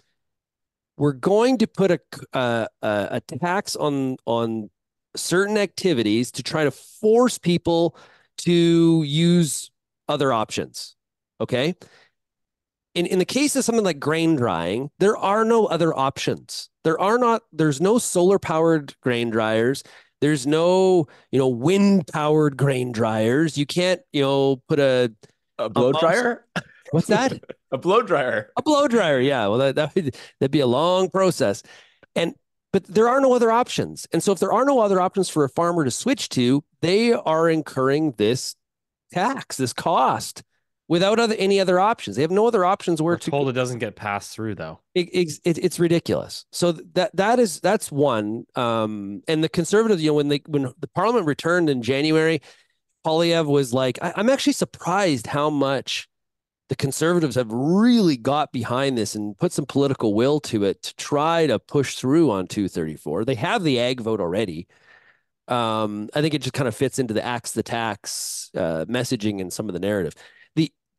[0.98, 2.00] we're going to put a
[2.34, 4.70] a, a tax on on
[5.16, 7.96] certain activities to try to force people
[8.40, 9.72] to use
[10.08, 10.96] other options.
[11.40, 11.76] Okay.
[12.94, 16.70] In, in the case of something like grain drying, there are no other options.
[16.84, 19.84] There are not, there's no solar powered grain dryers.
[20.20, 23.58] There's no, you know, wind powered grain dryers.
[23.58, 25.14] You can't, you know, put a,
[25.58, 26.46] A blow dryer?
[26.92, 27.40] what's that?
[27.72, 28.52] A blow dryer.
[28.58, 29.22] a blow dryer.
[29.22, 29.48] Yeah.
[29.48, 31.64] Well, that, that would, that'd be a long process.
[32.18, 32.36] And,
[32.74, 34.06] but there are no other options.
[34.12, 37.14] And so if there are no other options for a farmer to switch to, they
[37.14, 38.56] are incurring this
[39.14, 40.44] tax, this cost
[40.88, 42.16] without other, any other options.
[42.16, 44.80] They have no other options where We're to told it doesn't get passed through though.
[44.96, 46.46] it, it's it, it's ridiculous.
[46.52, 48.46] So that that is that's one.
[48.56, 52.42] Um, and the conservatives, you know, when they when the parliament returned in January,
[53.06, 56.08] Poilievre was like, I, I'm actually surprised how much
[56.72, 60.96] the conservatives have really got behind this and put some political will to it to
[60.96, 63.26] try to push through on 234.
[63.26, 64.68] They have the ag vote already.
[65.50, 69.42] Um, I think it just kind of fits into the axe the tax uh, messaging
[69.42, 70.14] and some of the narrative.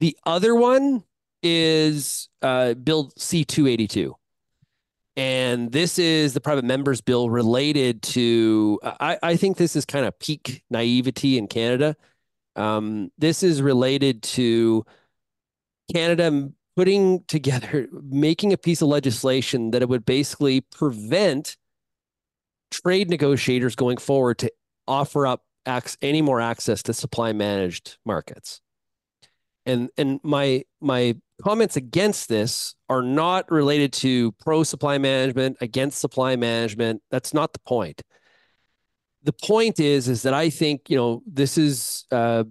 [0.03, 1.05] The the other one
[1.45, 4.17] is uh, Bill C two eighty two,
[5.17, 8.81] and this is the private members bill related to.
[8.83, 11.95] I I think this is kind of peak naivety in Canada.
[12.57, 14.85] Um, this is related to
[15.95, 21.57] Canada putting together, making a piece of legislation that it would basically prevent
[22.73, 24.51] trade negotiators going forward to
[24.89, 28.61] offer up ac- any more access to supply managed markets.
[29.67, 35.99] And and my my comments against this are not related to pro supply management against
[35.99, 37.03] supply management.
[37.11, 38.03] That's not the point.
[39.23, 42.45] The point is is that I think you know this is uh,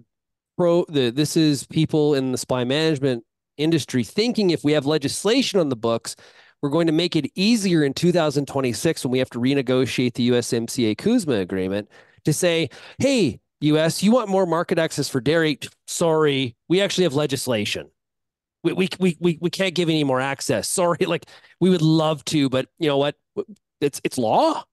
[0.56, 3.24] pro the this is people in the supply management
[3.58, 6.16] industry thinking if we have legislation on the books
[6.62, 10.96] we're going to make it easier in 2026 when we have to renegotiate the USMCA
[10.96, 11.88] CUSMA agreement
[12.24, 15.58] to say, hey, US, you want more market access for dairy?
[15.86, 17.90] Sorry, we actually have legislation.
[18.64, 20.68] We, we, we, we, we can't give any more access.
[20.68, 21.26] Sorry, like
[21.60, 23.16] we would love to, but you know what?
[23.80, 24.64] It's, it's law.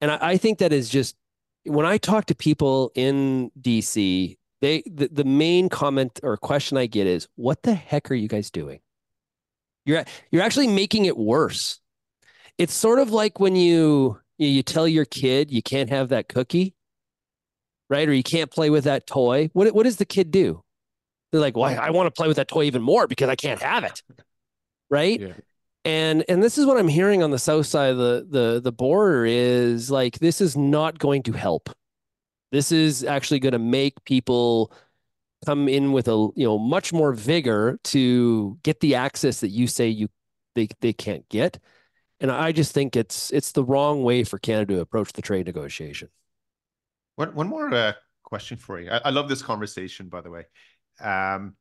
[0.00, 1.16] And I, I think that is just
[1.64, 6.86] when I talk to people in DC, they the, the main comment or question I
[6.86, 8.80] get is, what the heck are you guys doing?
[9.84, 11.80] You're you're actually making it worse.
[12.58, 16.74] It's sort of like when you you tell your kid you can't have that cookie,
[17.88, 18.08] right?
[18.08, 19.50] Or you can't play with that toy.
[19.52, 20.62] What what does the kid do?
[21.30, 23.36] They're like, "Well, I, I want to play with that toy even more because I
[23.36, 24.02] can't have it."
[24.88, 25.20] Right?
[25.20, 25.32] Yeah.
[25.84, 28.70] And and this is what I'm hearing on the south side of the the the
[28.70, 31.70] border is like this is not going to help.
[32.52, 34.72] This is actually going to make people
[35.44, 39.66] come in with a you know much more vigor to get the access that you
[39.66, 40.08] say you
[40.54, 41.58] they they can't get.
[42.20, 45.46] And I just think it's it's the wrong way for Canada to approach the trade
[45.46, 46.08] negotiation.
[47.16, 47.92] One one more uh,
[48.22, 48.90] question for you.
[48.90, 50.44] I, I love this conversation, by the way.
[51.00, 51.56] Um,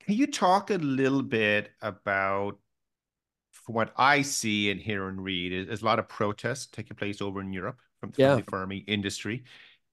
[0.00, 2.58] can you talk a little bit about
[3.52, 6.96] from what I see and hear and read, is, is a lot of protests taking
[6.96, 8.36] place over in Europe from, from Yeah.
[8.36, 9.44] the farming industry.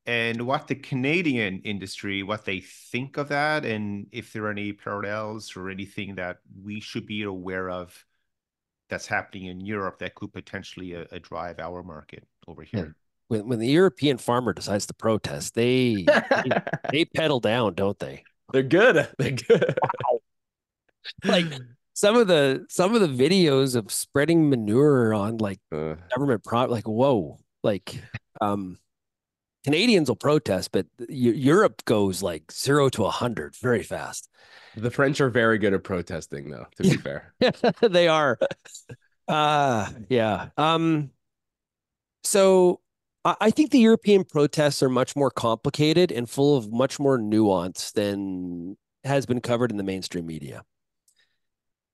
[0.06, 4.72] And what the Canadian industry, what they think of that, and if there are any
[4.72, 8.06] parallels or anything that we should be aware of
[8.90, 12.96] that's happening in Europe that could potentially uh, uh, drive our market over here.
[13.28, 16.10] When when the European farmer decides to protest, they
[16.44, 16.52] they,
[16.92, 18.24] they pedal down, don't they?
[18.54, 19.08] They're good.
[19.18, 19.76] They're good.
[21.24, 21.48] Like
[21.94, 26.66] some of the some of the videos of spreading manure on like Uh, government pro
[26.66, 28.02] like whoa like
[28.42, 28.78] um
[29.66, 34.30] Canadians will protest, but Europe goes like zero to a hundred very fast.
[34.78, 36.68] the French are very good at protesting, though.
[36.78, 37.34] To be fair,
[37.82, 38.38] they are.
[39.28, 40.50] Uh yeah.
[40.58, 41.12] Um
[42.24, 42.80] so
[43.40, 47.92] I, think the European protests are much more complicated and full of much more nuance
[47.92, 50.64] than has been covered in the mainstream media.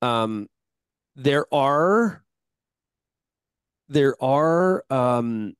[0.01, 0.47] Um
[1.15, 2.23] there are
[3.87, 5.53] there are um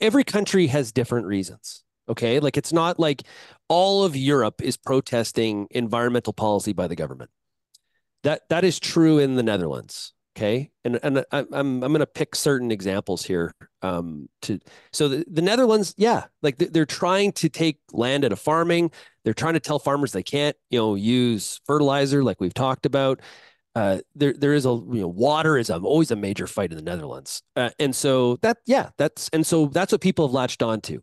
[0.00, 1.84] every country has different reasons.
[2.08, 2.40] Okay.
[2.40, 3.22] Like it's not like
[3.68, 7.30] all of Europe is protesting environmental policy by the government.
[8.22, 10.12] That that is true in the Netherlands.
[10.40, 10.70] Okay.
[10.84, 13.54] And and I, I'm I'm going to pick certain examples here.
[13.82, 14.58] Um, to
[14.90, 18.90] so the, the Netherlands, yeah, like they- they're trying to take land out of farming.
[19.22, 23.20] They're trying to tell farmers they can't, you know, use fertilizer like we've talked about.
[23.74, 26.76] Uh, there there is a you know water is a, always a major fight in
[26.76, 30.62] the Netherlands, uh, and so that yeah that's and so that's what people have latched
[30.62, 31.00] onto.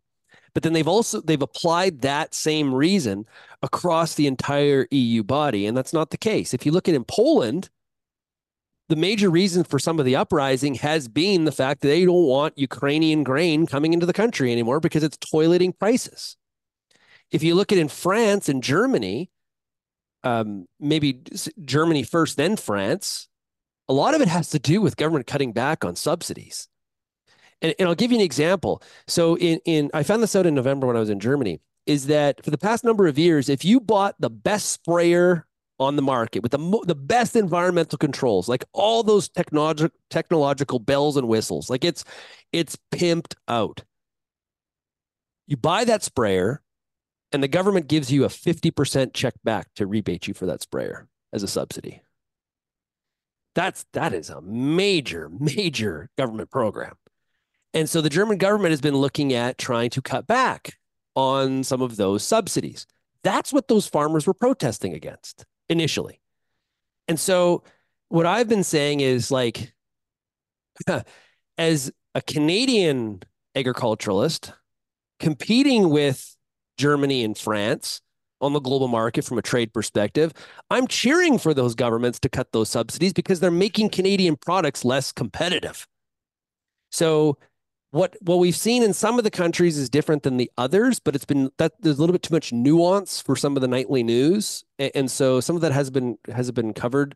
[0.53, 3.25] But then they've also they've applied that same reason
[3.61, 6.53] across the entire EU body, and that's not the case.
[6.55, 7.69] If you look at in Poland,
[8.89, 12.25] the major reason for some of the uprising has been the fact that they don't
[12.25, 16.37] want Ukrainian grain coming into the country anymore because it's toileting prices.
[17.31, 19.29] If you look at in France and Germany,
[20.23, 21.21] um, maybe
[21.65, 23.27] Germany first, then France,
[23.89, 26.67] a lot of it has to do with government cutting back on subsidies.
[27.61, 28.81] And, and I'll give you an example.
[29.07, 32.07] So in, in I found this out in November when I was in Germany, is
[32.07, 35.46] that for the past number of years, if you bought the best sprayer
[35.79, 40.79] on the market with the mo- the best environmental controls, like all those technologi- technological
[40.79, 42.03] bells and whistles, like it's
[42.51, 43.83] it's pimped out.
[45.45, 46.61] You buy that sprayer,
[47.31, 51.07] and the government gives you a 50% check back to rebate you for that sprayer
[51.31, 52.01] as a subsidy.
[53.55, 56.95] That's that is a major, major government program.
[57.73, 60.77] And so the German government has been looking at trying to cut back
[61.15, 62.87] on some of those subsidies.
[63.23, 66.21] That's what those farmers were protesting against initially.
[67.07, 67.63] And so
[68.09, 69.73] what I've been saying is like
[71.57, 73.21] as a Canadian
[73.55, 74.53] agriculturalist
[75.19, 76.35] competing with
[76.77, 78.01] Germany and France
[78.39, 80.31] on the global market from a trade perspective,
[80.69, 85.11] I'm cheering for those governments to cut those subsidies because they're making Canadian products less
[85.11, 85.87] competitive.
[86.91, 87.37] So
[87.91, 91.15] what what we've seen in some of the countries is different than the others, but
[91.15, 94.03] it's been that there's a little bit too much nuance for some of the nightly
[94.03, 97.15] news, A- and, so some of that has been has been covered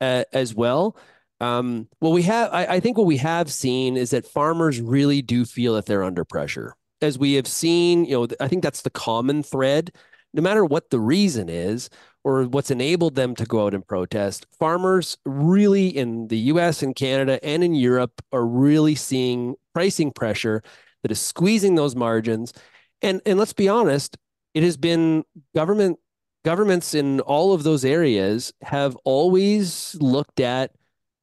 [0.00, 0.96] uh, as well.
[1.40, 5.22] Um, what we have, I, I think, what we have seen is that farmers really
[5.22, 8.04] do feel that they're under pressure, as we have seen.
[8.04, 9.92] You know, I think that's the common thread.
[10.34, 11.90] No matter what the reason is,
[12.24, 16.94] or what's enabled them to go out and protest, farmers really in the US and
[16.94, 20.62] Canada and in Europe are really seeing pricing pressure
[21.02, 22.52] that is squeezing those margins.
[23.00, 24.16] And and let's be honest,
[24.54, 25.98] it has been government
[26.44, 30.72] governments in all of those areas have always looked at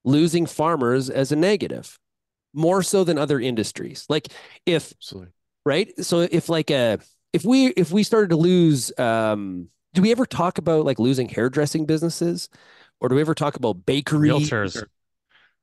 [0.03, 1.99] losing farmers as a negative,
[2.53, 4.05] more so than other industries.
[4.09, 4.27] Like
[4.65, 5.31] if absolutely.
[5.65, 6.05] right?
[6.05, 6.99] So if like a
[7.33, 11.27] if we if we started to lose um do we ever talk about like losing
[11.27, 12.49] hairdressing businesses
[13.01, 14.83] or do we ever talk about bakery Realtors.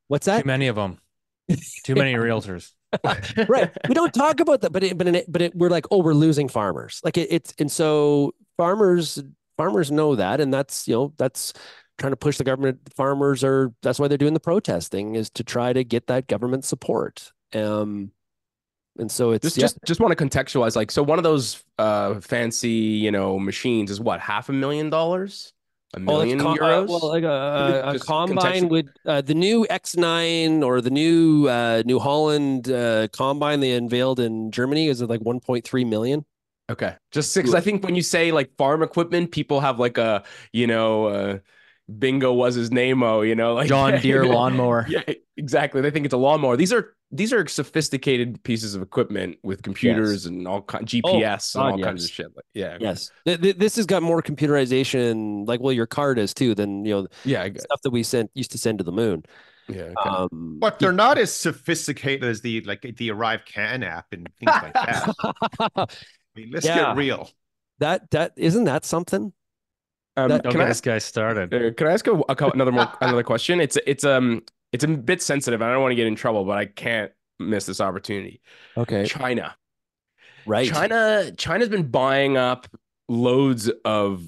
[0.07, 0.41] what's that?
[0.43, 0.99] Too many of them.
[1.83, 2.71] Too many realtors.
[3.49, 3.71] right.
[3.87, 6.13] We don't talk about that but it, but it, but it, we're like oh we're
[6.13, 7.01] losing farmers.
[7.03, 9.21] Like it, it's and so farmers
[9.57, 11.53] farmers know that and that's you know that's
[11.97, 12.79] trying to push the government.
[12.95, 16.65] Farmers are that's why they're doing the protesting is to try to get that government
[16.65, 17.31] support.
[17.53, 18.11] Um
[18.99, 19.63] and so it's just yeah.
[19.63, 23.91] just just want to contextualize like so one of those uh fancy you know machines
[23.91, 25.53] is what half a million dollars
[25.93, 26.87] a million com- uh, euros?
[26.89, 31.99] well, like a, a, combine with uh, the new X9 or the new uh, New
[31.99, 36.25] Holland uh, combine they unveiled in Germany is it like 1.3 million?
[36.69, 36.95] okay.
[37.11, 40.67] Just because i think when you say like farm equipment people have like a you
[40.67, 41.37] know uh
[41.99, 44.85] bingo was his name oh you know like John Deere lawnmower.
[44.89, 45.03] yeah
[45.37, 49.61] exactly they think it's a lawnmower these are these are sophisticated pieces of equipment with
[49.63, 52.27] computers and all kind of GPS and God, all kinds of shit.
[52.35, 56.33] Like, yeah, Yes, Th- th- this has got more computerization, like well, your car does
[56.33, 59.23] too, than you know yeah, stuff that we sent used to send to the moon.
[59.69, 59.93] yeah.
[59.97, 60.09] Okay.
[60.09, 64.51] Um, But they're not as sophisticated as the like the Arrive Can app and things
[64.61, 65.13] like that.
[65.77, 65.85] I
[66.35, 66.87] mean, let's Yeah.
[66.89, 67.29] get real.
[67.79, 69.31] that that isn't that something?
[70.17, 71.53] Um, that- Don't can get I this guy started.
[71.53, 73.61] Uh, can I ask a, a another more another question?
[73.61, 74.43] It's it's um
[74.73, 75.61] it's a bit sensitive.
[75.61, 78.41] I don't want to get in trouble, but I can't miss this opportunity.
[78.75, 79.55] Okay, China,
[80.45, 80.67] right.
[80.67, 82.67] China, China's been buying up
[83.07, 84.27] loads of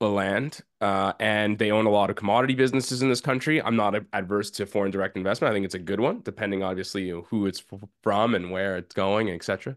[0.00, 3.62] land, uh, and they own a lot of commodity businesses in this country.
[3.62, 5.50] I'm not adverse to foreign direct investment.
[5.50, 7.62] I think it's a good one, depending obviously you know, who it's
[8.02, 9.76] from and where it's going, etc.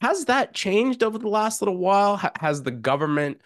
[0.00, 2.16] Has that changed over the last little while?
[2.40, 3.42] Has the government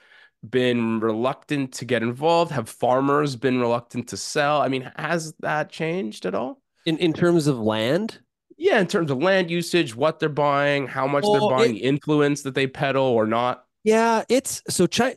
[0.49, 2.53] been reluctant to get involved?
[2.53, 4.61] Have farmers been reluctant to sell?
[4.61, 6.61] I mean, has that changed at all?
[6.85, 8.21] In in terms of land,
[8.57, 11.81] Yeah, in terms of land usage, what they're buying, how much Well, they're buying, it-
[11.81, 13.65] the influence that they peddle or not.
[13.85, 15.15] yeah, it's so China.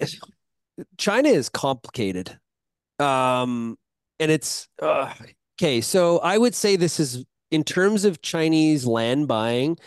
[0.98, 2.40] China is complicated,
[3.00, 3.78] um,
[4.20, 5.14] and it's uh,
[5.60, 5.82] okay.
[5.82, 9.78] So I would say this is in terms of Chinese land buying,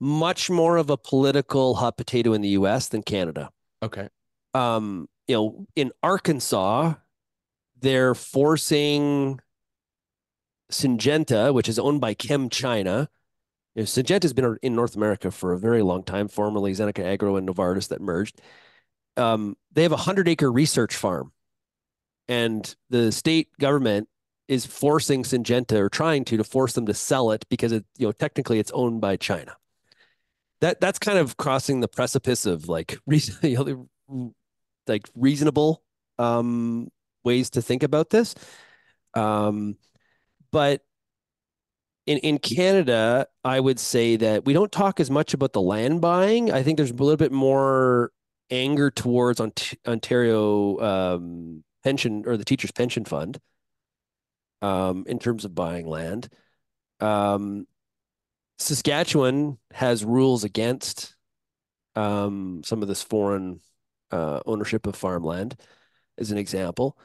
[0.00, 2.88] much more of a political hot potato in the U.S.
[2.88, 3.50] than Canada.
[3.82, 4.08] Okay.
[4.54, 6.94] Um, you know, in Arkansas,
[7.80, 9.40] they're forcing
[10.70, 13.08] Syngenta, which is owned by Chem China.
[13.74, 17.04] You know, Syngenta has been in North America for a very long time, formerly Zeneca
[17.04, 18.40] Agro and Novartis that merged.
[19.16, 21.32] Um, they have a hundred acre research farm,
[22.28, 24.08] and the state government
[24.48, 28.06] is forcing Syngenta or trying to to force them to sell it because it, you
[28.06, 29.56] know, technically it's owned by China.
[30.60, 32.98] That that's kind of crossing the precipice of like
[33.42, 33.88] know,
[34.86, 35.82] like reasonable
[36.18, 36.88] um,
[37.24, 38.34] ways to think about this.
[39.14, 39.76] Um,
[40.50, 40.82] but
[42.06, 46.00] in in Canada, I would say that we don't talk as much about the land
[46.00, 46.50] buying.
[46.50, 48.10] I think there's a little bit more
[48.50, 53.38] anger towards Ont- Ontario um, pension or the teachers pension fund
[54.60, 56.28] um, in terms of buying land.
[57.00, 57.66] Um,
[58.58, 61.16] Saskatchewan has rules against
[61.96, 63.60] um, some of this foreign
[64.12, 65.56] uh, ownership of farmland,
[66.18, 66.96] as an example.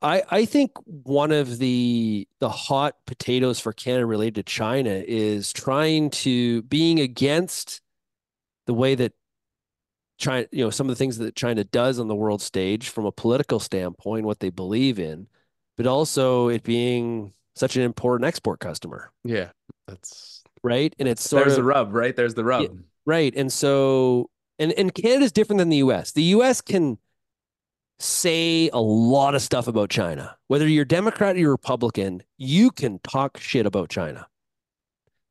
[0.00, 5.52] I, I think one of the the hot potatoes for Canada related to China is
[5.52, 7.82] trying to being against
[8.66, 9.12] the way that
[10.18, 13.04] China, you know, some of the things that China does on the world stage from
[13.04, 15.26] a political standpoint, what they believe in,
[15.76, 19.50] but also it being such an important export customer, Yeah.
[19.86, 20.94] That's right?
[20.98, 22.16] And it's sort there's of the rub, right?
[22.16, 22.78] There's the rub.
[23.04, 23.32] Right.
[23.36, 26.12] And so and and Canada's different than the US.
[26.12, 26.98] The US can
[27.98, 30.36] say a lot of stuff about China.
[30.48, 34.26] Whether you're Democrat or you're Republican, you can talk shit about China.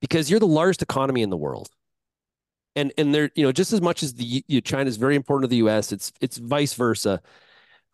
[0.01, 1.69] Because you're the largest economy in the world.
[2.75, 5.49] And and there, you know, just as much as the you, China is very important
[5.49, 7.21] to the US, it's it's vice versa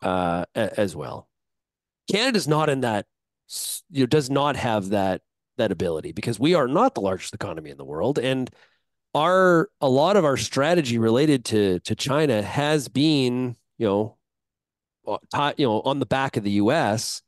[0.02, 1.28] uh as well.
[2.10, 3.06] Canada's not in that
[3.90, 5.22] you know does not have that
[5.58, 8.50] that ability because we are not the largest economy in the world and
[9.14, 14.16] our a lot of our strategy related to to China has been, you know,
[15.06, 17.22] uh, ti- you know, on the back of the U.S.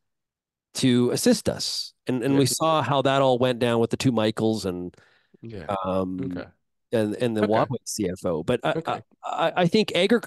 [0.74, 4.12] to assist us, and and we saw how that all went down with the two
[4.12, 4.94] Michaels and
[5.42, 5.66] Yeah.
[5.84, 6.48] um Okay.
[6.92, 7.52] and and the Okay.
[7.52, 8.44] Huawei CFO.
[8.46, 9.02] But I Okay.
[9.24, 10.20] I, I think agri-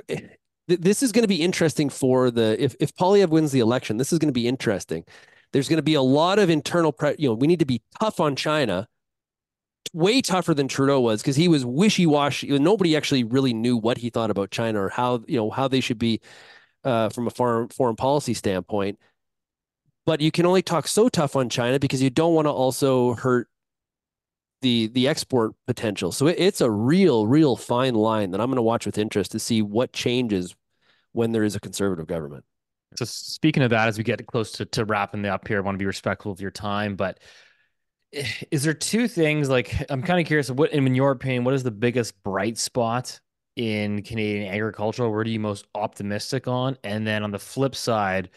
[0.67, 4.13] this is going to be interesting for the if if Poilievre wins the election, this
[4.13, 5.05] is going to be interesting.
[5.53, 7.81] There's going to be a lot of internal pre- you know, we need to be
[7.99, 8.87] tough on China.
[9.93, 12.57] Way tougher than Trudeau was because he was wishy-washy.
[12.59, 15.79] Nobody actually really knew what he thought about China or how you know how they
[15.79, 16.21] should be
[16.83, 18.99] uh, from a foreign foreign policy standpoint.
[20.05, 23.13] But you can only talk so tough on China because you don't want to also
[23.13, 23.49] hurt
[24.61, 26.11] the the export potential.
[26.11, 29.31] So it, it's a real, real fine line that I'm going to watch with interest
[29.33, 30.55] to see what changes
[31.11, 32.45] when there is a conservative government.
[32.95, 35.75] So speaking of that, as we get close to, to wrapping up here, I want
[35.75, 37.19] to be respectful of your time, but
[38.51, 41.63] is there two things like I'm kind of curious what in your opinion, what is
[41.63, 43.19] the biggest bright spot
[43.55, 45.09] in Canadian agriculture?
[45.09, 46.77] Where are you most optimistic on?
[46.83, 48.29] And then on the flip side,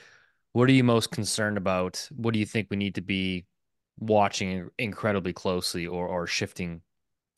[0.53, 2.09] what are you most concerned about?
[2.17, 3.47] What do you think we need to be
[3.99, 6.83] watching incredibly closely or or shifting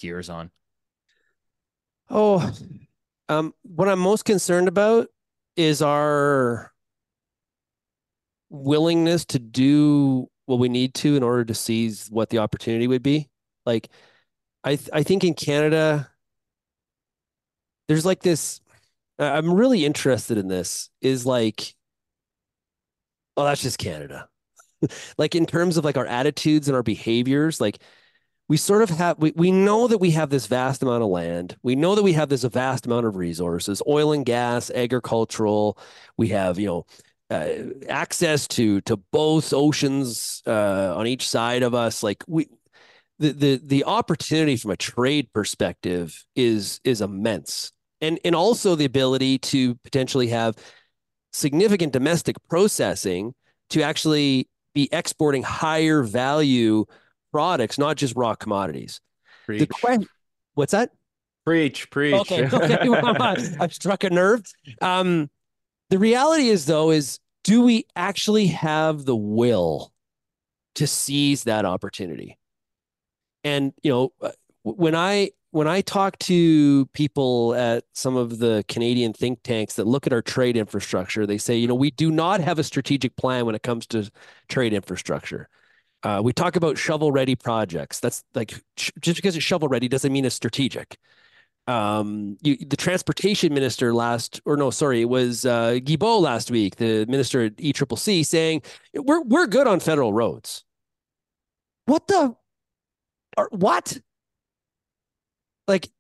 [0.00, 0.50] gears on?
[2.08, 2.52] Oh,
[3.28, 5.08] um, what I'm most concerned about
[5.56, 6.72] is our
[8.50, 13.02] willingness to do what we need to in order to seize what the opportunity would
[13.02, 13.28] be.
[13.66, 13.88] Like,
[14.64, 16.10] I th- I think in Canada,
[17.88, 18.60] there's like this.
[19.18, 20.90] I'm really interested in this.
[21.00, 21.74] Is like,
[23.36, 24.28] oh, that's just Canada.
[25.18, 27.78] like in terms of like our attitudes and our behaviors, like
[28.48, 31.56] we sort of have we, we know that we have this vast amount of land
[31.62, 35.78] we know that we have this vast amount of resources oil and gas agricultural
[36.18, 36.84] we have you know
[37.32, 37.48] uh,
[37.88, 42.46] access to to both oceans uh, on each side of us like we
[43.18, 48.84] the the the opportunity from a trade perspective is is immense and and also the
[48.84, 50.56] ability to potentially have
[51.32, 53.34] significant domestic processing
[53.70, 56.84] to actually be exporting higher value
[57.32, 59.00] products, not just raw commodities.
[59.60, 60.06] The
[60.54, 60.90] what's that?
[61.44, 62.14] preach, preach.
[62.14, 62.78] Okay, okay.
[63.60, 64.42] I've struck a nerve.
[64.80, 65.28] Um,
[65.90, 69.92] the reality is, though, is do we actually have the will
[70.76, 72.38] to seize that opportunity?
[73.44, 74.30] And you know, uh,
[74.62, 79.86] when I when I talk to people at some of the Canadian think tanks that
[79.86, 83.16] look at our trade infrastructure, they say, you know, we do not have a strategic
[83.16, 84.10] plan when it comes to
[84.48, 85.48] trade infrastructure.
[86.02, 88.00] Uh, we talk about shovel ready projects.
[88.00, 90.96] That's like sh- just because it's shovel ready doesn't mean it's strategic.
[91.68, 96.76] Um, you, the transportation minister last, or no, sorry, it was uh, Guilbeault last week,
[96.76, 98.62] the minister at ECCC, saying
[98.94, 100.64] we're we're good on federal roads.
[101.86, 102.34] What the?
[103.36, 103.98] Or, what?
[105.68, 105.90] like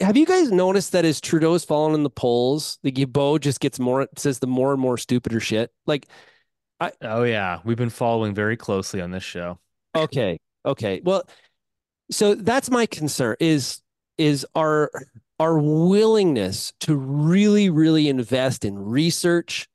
[0.00, 3.78] have you guys noticed that as Trudeau's fallen in the polls, the Guilbeault just gets
[3.78, 5.70] more says the more and more stupider shit?
[5.86, 6.06] Like
[6.80, 9.58] I Oh yeah, we've been following very closely on this show.
[9.94, 11.00] okay, okay.
[11.04, 11.28] Well,
[12.10, 13.80] so that's my concern is
[14.18, 14.90] is our
[15.40, 19.68] our willingness to really really invest in research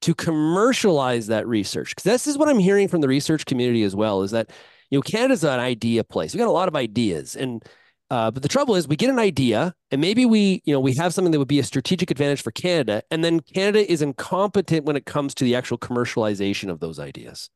[0.00, 3.94] to commercialize that research because this is what i'm hearing from the research community as
[3.94, 4.50] well is that
[4.90, 7.64] you know canada's an idea place we got a lot of ideas and
[8.10, 10.94] uh, but the trouble is, we get an idea, and maybe we, you know, we
[10.94, 14.84] have something that would be a strategic advantage for Canada, and then Canada is incompetent
[14.84, 17.50] when it comes to the actual commercialization of those ideas.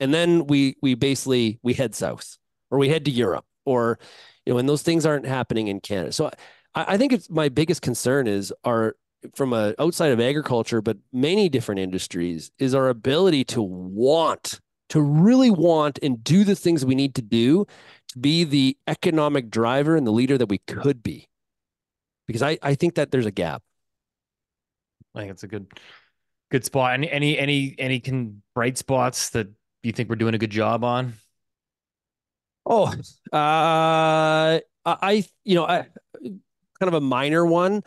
[0.00, 2.38] And then we we basically we head south,
[2.70, 3.98] or we head to Europe, or
[4.46, 6.12] you know, and those things aren't happening in Canada.
[6.12, 6.30] So
[6.74, 8.96] I, I think it's my biggest concern is our
[9.34, 15.00] from a outside of agriculture, but many different industries, is our ability to want to
[15.00, 17.66] really want and do the things we need to do
[18.08, 21.26] to be the economic driver and the leader that we could be.
[22.26, 23.62] Because I, I think that there's a gap.
[25.14, 25.66] I think it's a good
[26.50, 26.92] good spot.
[26.94, 29.48] Any any any any can bright spots that
[29.82, 31.14] you think we're doing a good job on?
[32.66, 32.88] Oh,
[33.32, 35.86] uh, I you know I
[36.80, 37.82] kind of a minor one,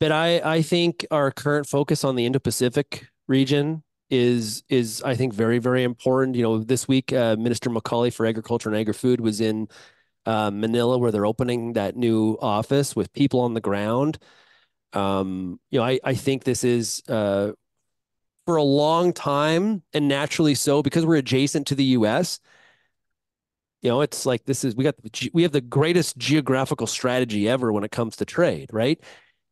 [0.00, 5.34] but I I think our current focus on the Indo-Pacific region is is I think
[5.34, 6.36] very very important.
[6.36, 9.68] You know, this week uh, Minister MacAulay for Agriculture and Agri-Food was in
[10.26, 14.18] uh, Manila where they're opening that new office with people on the ground.
[14.94, 17.52] Um, you know, I I think this is uh,
[18.46, 22.40] for a long time and naturally so because we're adjacent to the U.S.
[23.82, 24.94] You know, it's like this is we got
[25.32, 29.00] we have the greatest geographical strategy ever when it comes to trade, right?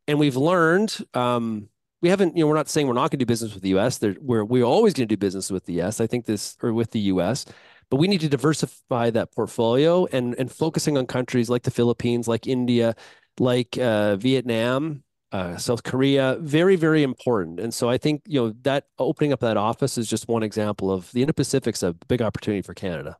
[0.06, 0.96] And we've learned.
[1.14, 1.68] Um,
[2.00, 3.70] we haven't, you know, we're not saying we're not going to do business with the
[3.70, 3.98] U.S.
[3.98, 6.00] There, we're we're always going to do business with the U.S.
[6.00, 7.44] I think this or with the U.S.
[7.90, 12.28] But we need to diversify that portfolio and and focusing on countries like the Philippines,
[12.28, 12.94] like India,
[13.40, 15.02] like uh, Vietnam,
[15.32, 16.36] uh, South Korea.
[16.40, 17.60] Very very important.
[17.60, 20.92] And so I think you know that opening up that office is just one example
[20.92, 23.16] of the Indo-Pacific's a big opportunity for Canada.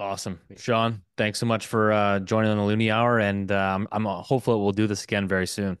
[0.00, 1.02] Awesome, Shaun.
[1.16, 4.72] Thanks so much for uh, joining on the Loonie Hour, and um, I'm hopeful we'll
[4.72, 5.78] do this again very soon.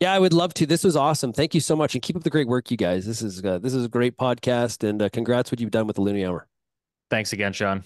[0.00, 0.66] Yeah, I would love to.
[0.66, 1.32] This was awesome.
[1.32, 3.06] Thank you so much, and keep up the great work, you guys.
[3.06, 5.96] This is uh, this is a great podcast, and uh, congrats what you've done with
[5.96, 6.46] the Loonie Hour.
[7.08, 7.84] Thanks again, Shaun.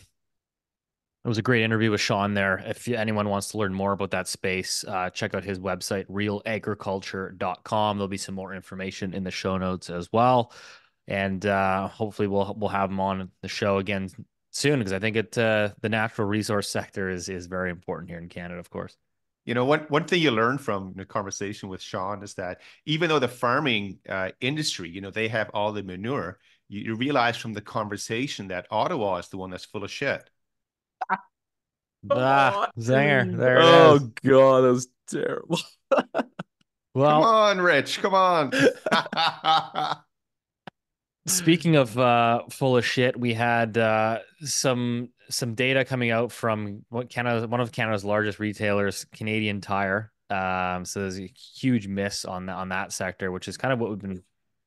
[1.24, 2.58] It was a great interview with Shaun there.
[2.66, 7.98] If anyone wants to learn more about that space, uh, check out his website, realagriculture.com.
[7.98, 10.52] There'll be some more information in the show notes as well.
[11.06, 14.10] And uh, hopefully we'll we'll have him on the show again
[14.58, 18.18] soon because I think it uh, the natural resource sector is is very important here
[18.18, 18.96] in Canada, of course.
[19.46, 23.08] You know, one one thing you learn from the conversation with Shaun is that even
[23.08, 26.38] though the farming uh, industry, you know, they have all the manure,
[26.68, 30.28] you, you, realize from the conversation that Ottawa is the one that's full of shit.
[32.12, 33.36] Ah, Zanger.
[33.36, 34.02] There oh is.
[34.24, 35.58] god, that was terrible.
[36.94, 38.00] well, come on, Rich.
[38.00, 38.52] Come on.
[41.28, 46.84] speaking of uh, full of shit, we had uh, some some data coming out from
[46.88, 50.10] what Canada, one of Canada's largest retailers, Canadian Tire.
[50.30, 53.78] Um, so there's a huge miss on the, on that sector, which is kind of
[53.78, 54.22] what we've been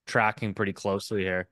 [0.07, 1.47] tracking pretty closely here.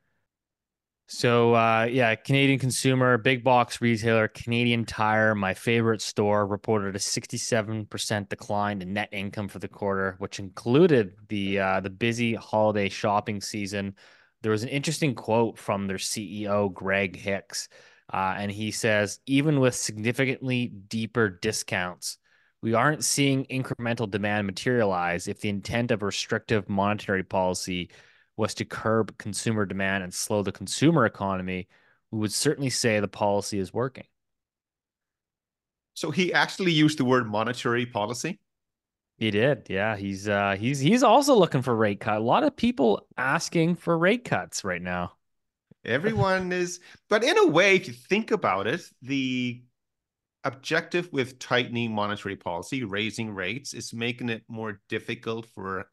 [1.07, 6.99] So uh, yeah, Canadian consumer, big box retailer, Canadian Tire, my favorite store, reported a
[6.99, 12.89] 67% decline in net income for the quarter, which included the uh, the busy holiday
[12.89, 13.95] shopping season.
[14.41, 17.69] There was an interesting quote from their CEO, Greg Hicks,
[18.11, 22.17] Uh, and he says, even with significantly deeper discounts,
[22.61, 27.91] we aren't seeing incremental demand materialize if the intent of restrictive monetary policy
[28.35, 31.67] was to curb consumer demand and slow the consumer economy.
[32.11, 34.05] We would certainly say the policy is working.
[35.93, 38.39] So he actually used the word monetary policy.
[39.19, 39.67] He did.
[39.69, 42.17] Yeah, he's uh he's he's also looking for rate cut.
[42.17, 45.11] A lot of people asking for rate cuts right now.
[45.83, 49.61] Everyone is, but in a way, if you think about it, the
[50.45, 55.89] objective with tightening monetary policy, raising rates, is making it more difficult for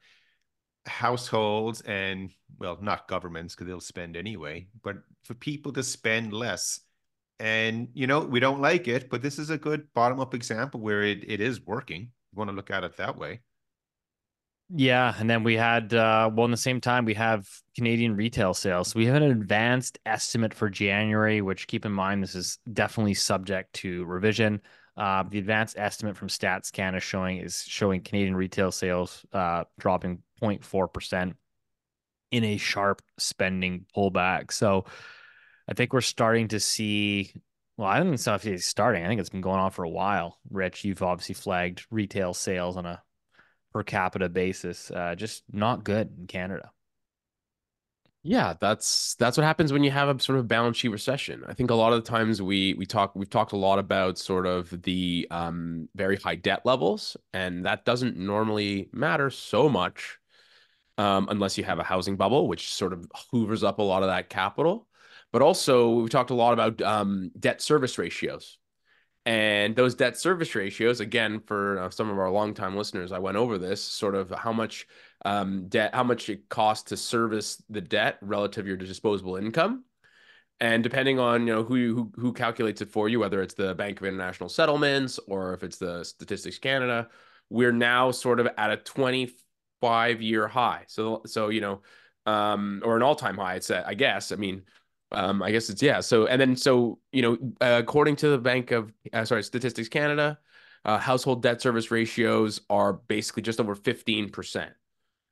[0.86, 6.80] households and, well, not governments because they'll spend anyway, but for people to spend less.
[7.38, 10.80] And, you know, we don't like it, but this is a good bottom up example
[10.80, 12.10] where it, it is working.
[12.36, 13.40] Want to look at it that way.
[14.68, 18.52] Yeah, and then we had uh well in the same time we have Canadian retail
[18.52, 18.94] sales.
[18.94, 23.74] We have an advanced estimate for January, which keep in mind this is definitely subject
[23.74, 24.60] to revision.
[24.96, 30.22] Uh, the advanced estimate from Stats Canada showing is showing Canadian retail sales uh, dropping
[30.42, 31.36] 0.4 percent
[32.32, 34.52] in a sharp spending pullback.
[34.52, 34.86] So
[35.68, 37.32] I think we're starting to see.
[37.76, 38.38] Well, I don't think so.
[38.42, 39.04] It's starting.
[39.04, 40.38] I think it's been going on for a while.
[40.50, 43.02] Rich, you've obviously flagged retail sales on a
[43.72, 44.90] per capita basis.
[44.90, 46.70] Uh, just not good in Canada.
[48.22, 51.44] Yeah, that's that's what happens when you have a sort of balance sheet recession.
[51.46, 54.18] I think a lot of the times we we talk we've talked a lot about
[54.18, 60.18] sort of the um, very high debt levels, and that doesn't normally matter so much
[60.98, 64.08] um, unless you have a housing bubble, which sort of hoovers up a lot of
[64.08, 64.85] that capital.
[65.36, 68.56] But also, we talked a lot about um, debt service ratios.
[69.26, 73.36] And those debt service ratios, again, for uh, some of our longtime listeners, I went
[73.36, 74.86] over this sort of how much
[75.26, 79.84] um, debt, how much it costs to service the debt relative to your disposable income.
[80.58, 83.74] And depending on you know who who who calculates it for you, whether it's the
[83.74, 87.10] Bank of International Settlements or if it's the Statistics Canada,
[87.50, 90.84] we're now sort of at a 25 year high.
[90.86, 91.82] So so you know,
[92.24, 93.56] um, or an all time high.
[93.56, 94.32] It's I guess.
[94.32, 94.62] I mean,
[95.12, 96.00] um, I guess it's yeah.
[96.00, 99.88] So and then so you know, uh, according to the Bank of uh, sorry Statistics
[99.88, 100.38] Canada,
[100.84, 104.72] uh, household debt service ratios are basically just over fifteen percent,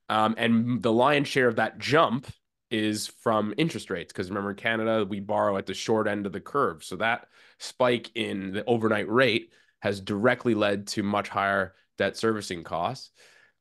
[0.08, 2.26] um, and the lion's share of that jump
[2.70, 6.32] is from interest rates because remember in Canada we borrow at the short end of
[6.32, 7.26] the curve, so that
[7.58, 13.10] spike in the overnight rate has directly led to much higher debt servicing costs.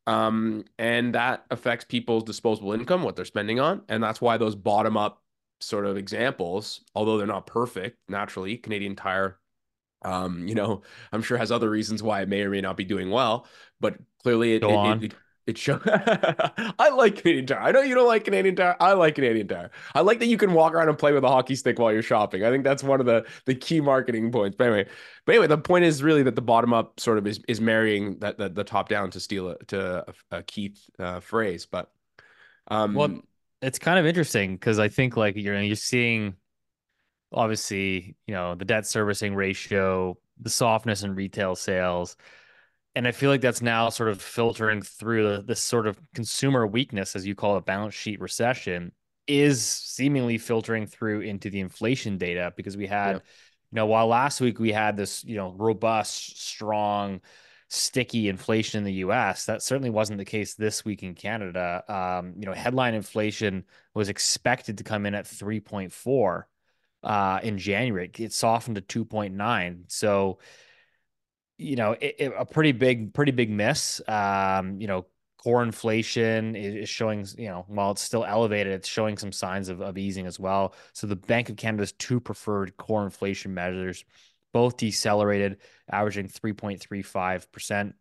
[0.06, 3.84] Um, and that affects people's disposable income, what they're spending on.
[3.88, 5.23] And that's why those bottom up
[5.64, 9.40] sort of examples, although they're not perfect, naturally, Canadian Tire,
[10.04, 12.86] um, you know, I'm sure has other reasons why it may or may not be
[12.86, 13.48] doing well,
[13.80, 15.14] but clearly it, it, it,
[15.46, 15.82] it shows.
[15.86, 17.60] I like Canadian Tire.
[17.60, 18.76] I know you don't like Canadian Tire.
[18.80, 19.72] I like Canadian Tire.
[19.94, 22.02] I like that you can walk around and play with a hockey stick while you're
[22.02, 22.44] shopping.
[22.44, 24.56] I think that's one of the the key marketing points.
[24.58, 24.90] But anyway,
[25.26, 28.20] but anyway, the point is really that the bottom up sort of is is marrying
[28.20, 31.66] that the, the top down to steal a, to a, a Keith uh, phrase.
[31.66, 31.92] But
[32.68, 33.22] um, Well,
[33.64, 36.36] it's kind of interesting because I think like you're you're seeing
[37.32, 42.16] obviously, you know, the debt servicing ratio, the softness in retail sales.
[42.96, 47.16] And I feel like that's now sort of filtering through this sort of consumer weakness,
[47.16, 48.92] as you call it, balance sheet recession,
[49.28, 53.22] is seemingly filtering through into the inflation data because we had, Yeah.
[53.72, 57.22] you know, while last week we had this, you know, robust, strong,
[57.74, 61.84] sticky inflation in the US, that certainly wasn't the case this week in Canada.
[61.88, 66.48] Um, you know, headline inflation was expected to come in at 3.4
[67.04, 68.10] uh, in January.
[68.18, 69.86] It softened to 2.9.
[69.88, 70.40] So,
[71.58, 74.02] you know, it, it- a pretty big, pretty big miss.
[74.08, 75.06] Um, you know,
[75.38, 79.70] core inflation is, is showing, you know, while it's still elevated, it's showing some signs
[79.70, 80.74] of, of easing as well.
[80.94, 84.04] So the Bank of Canada's two preferred core inflation measures
[84.54, 85.58] both decelerated,
[85.92, 87.94] averaging 3.35%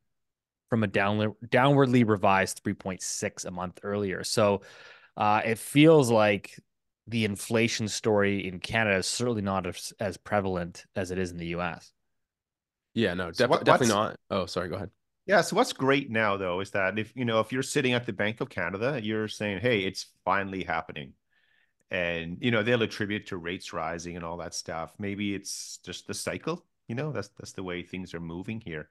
[0.71, 4.23] from a downward, downwardly revised 3.6 a month earlier.
[4.25, 4.63] So
[5.17, 6.59] uh, it feels like
[7.09, 11.37] the inflation story in Canada is certainly not as, as prevalent as it is in
[11.39, 11.93] the US.
[12.95, 14.17] yeah, no, So what- definitely not.
[14.31, 14.91] Oh, sorry, go ahead.
[15.27, 15.41] Yeah.
[15.43, 18.13] So what's great now though is that if you know if you're sitting at the
[18.13, 21.13] Bank of Canada, you're saying, "Hey, it's finally happening,"
[21.93, 24.95] and you know they'll attribute to rates rising and all that stuff.
[24.99, 26.65] Maybe it's just the cycle.
[26.89, 28.89] You know, that's that's the way things are moving here.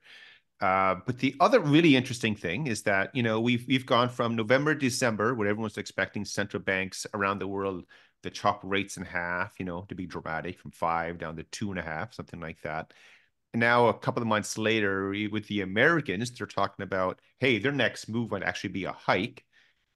[0.60, 4.36] Uh, but the other really interesting thing is that you know we've we've gone from
[4.36, 7.84] November, December, where everyone's expecting central banks around the world
[8.22, 11.70] to chop rates in half, you know, to be dramatic from five down to two
[11.70, 12.92] and a half, something like that.
[13.52, 17.72] And now a couple of months later, with the Americans, they're talking about, hey, their
[17.72, 19.44] next move might actually be a hike.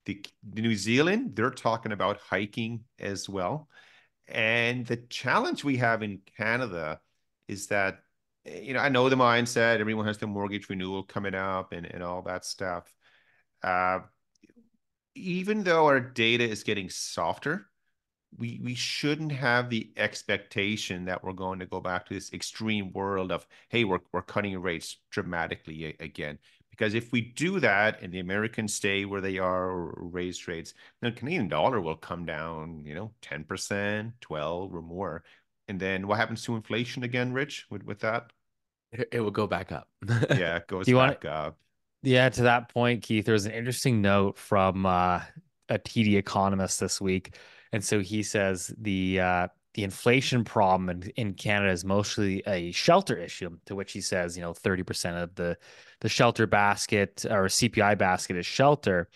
[0.07, 3.69] The, the New Zealand, they're talking about hiking as well.
[4.29, 7.01] And the challenge we have in Canada
[7.49, 8.01] is that,
[8.45, 11.87] eh, you know, I know the mindset, everyone has the mortgage renewal coming up and,
[11.87, 12.93] and all that stuff.
[13.63, 14.01] Uh,
[15.15, 17.67] even though our data is getting softer,
[18.39, 22.93] we we shouldn't have the expectation that we're going to go back to this extreme
[22.93, 26.39] world of hey we're we're cutting rates dramatically again
[26.77, 30.75] because if we do that and the Americans stay where they are or raise rates,
[31.01, 35.25] then the Canadian dollar will come down, you know, 10%, 12 or more.
[35.69, 38.31] And then what happens to inflation again, Rich, with, with that?
[38.93, 39.89] It, it will go back up.
[40.09, 41.59] yeah, it goes back wanna- up.
[42.03, 45.23] Yeah, to that point, Keith, there was an interesting note from uh,
[45.69, 47.35] a TD economist this week,
[47.73, 52.73] and so he says the uh, the inflation problem in, in Canada is mostly a
[52.73, 53.57] shelter issue.
[53.67, 55.59] To which he says, you know, thirty percent of the
[56.01, 59.09] the shelter basket or CPI basket is shelter,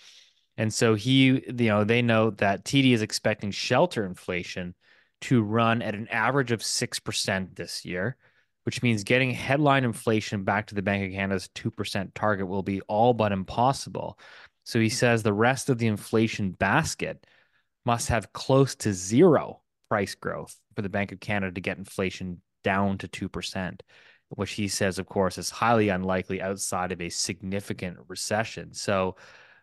[0.58, 4.74] and so he, you know, they note that TD is expecting shelter inflation
[5.22, 8.16] to run at an average of six percent this year
[8.64, 12.82] which means getting headline inflation back to the Bank of Canada's 2% target will be
[12.82, 14.18] all but impossible.
[14.64, 17.26] So he says the rest of the inflation basket
[17.86, 22.40] must have close to zero price growth for the Bank of Canada to get inflation
[22.64, 23.80] down to 2%,
[24.30, 28.72] which he says, of course, is highly unlikely outside of a significant recession.
[28.72, 29.16] So,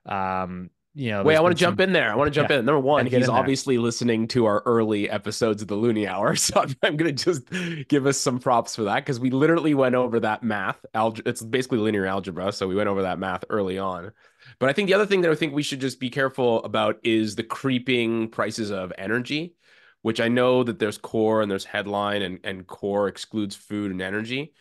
[0.05, 2.11] um, you know, Wait, I want to jump some- in there.
[2.11, 2.57] I want to jump Yeah.
[2.59, 2.65] in.
[2.65, 3.31] Number one, he's in there.
[3.31, 7.23] obviously listening to our early episodes of the Loonie Hour, so I'm, I'm going to
[7.23, 10.83] just give us some props for that because we literally went over that math.
[10.95, 14.11] Alge- it's basically linear algebra, so we went over that math early on.
[14.59, 16.97] But I think the other thing that I think we should just be careful about
[17.03, 19.53] is the creeping prices of energy,
[20.07, 24.01] which I know that there's core and there's headline, and and core excludes food and
[24.01, 24.53] energy.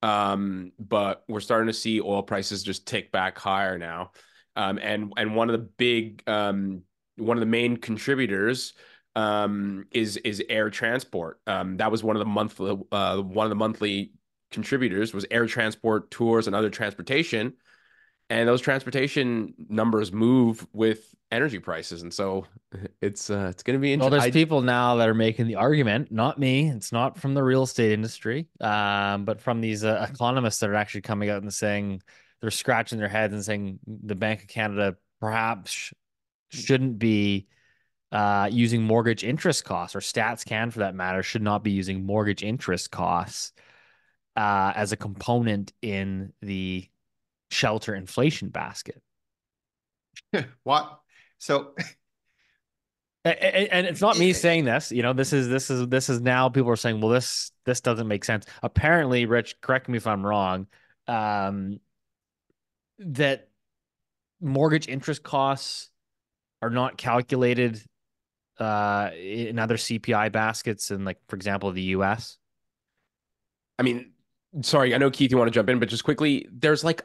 [0.00, 4.12] Um, but we're starting to see oil prices just tick back higher now.
[4.56, 6.80] Um, and and one of the big um,
[7.16, 8.72] one of the main contributors
[9.14, 11.42] um, is is air transport.
[11.46, 14.12] Um, that was one of the monthly uh, one of the monthly
[14.50, 17.52] contributors was air transport, tours, and other transportation.
[18.28, 22.46] And those transportation numbers move with energy prices, and so
[23.00, 25.54] it's uh, it's going to be interesting Well, there's people now that are making the
[25.56, 26.68] argument, not me.
[26.68, 30.74] It's not from the real estate industry, um, but from these uh, economists that are
[30.74, 32.02] actually coming out and saying
[32.40, 35.92] they're scratching their heads and saying the Bank of Canada perhaps sh-
[36.50, 37.46] shouldn't be
[38.12, 42.04] uh, using mortgage interest costs, or Stats Can for that matter, should not be using
[42.04, 43.52] mortgage interest costs
[44.36, 46.88] uh, as a component in the
[47.50, 49.00] shelter inflation basket.
[50.62, 51.00] what?
[51.38, 51.74] So
[53.24, 56.08] A- a- and it's not me saying this you know this is this is this
[56.08, 59.96] is now people are saying well this this doesn't make sense apparently rich correct me
[59.96, 60.68] if i'm wrong
[61.08, 61.80] um
[63.00, 63.48] that
[64.40, 65.90] mortgage interest costs
[66.62, 67.82] are not calculated
[68.60, 72.38] uh in other cpi baskets in like for example the us
[73.78, 74.12] I mean,
[74.62, 77.04] sorry, I know Keith, you want to jump in, but just quickly, there's like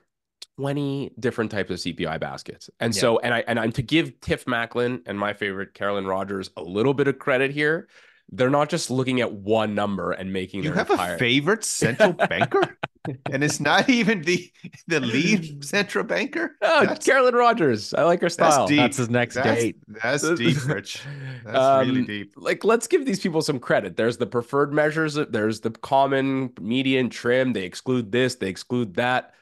[0.58, 2.70] 20 different types of CPI baskets.
[2.80, 3.02] And Yeah.
[3.02, 6.64] so, and I and I'm to give Tiff Macklem and my favorite Carolyn Rogers a
[6.64, 7.88] little bit of credit here.
[8.34, 11.66] They're not just looking at one number and making you their have entire a favorite
[11.66, 12.78] central banker?
[13.30, 14.50] And it's not even the
[14.88, 16.56] the lead central banker?
[16.62, 17.94] Oh, That's- Carolyn Rogers.
[17.94, 18.68] I like her style.
[18.68, 18.78] deep.
[18.78, 21.02] that's his next That's, date that's deep, Rich.
[21.44, 22.34] That's really Um, deep.
[22.38, 27.10] like let's give these people some credit there's the preferred measures there's the common median
[27.10, 29.34] trim they exclude this they exclude that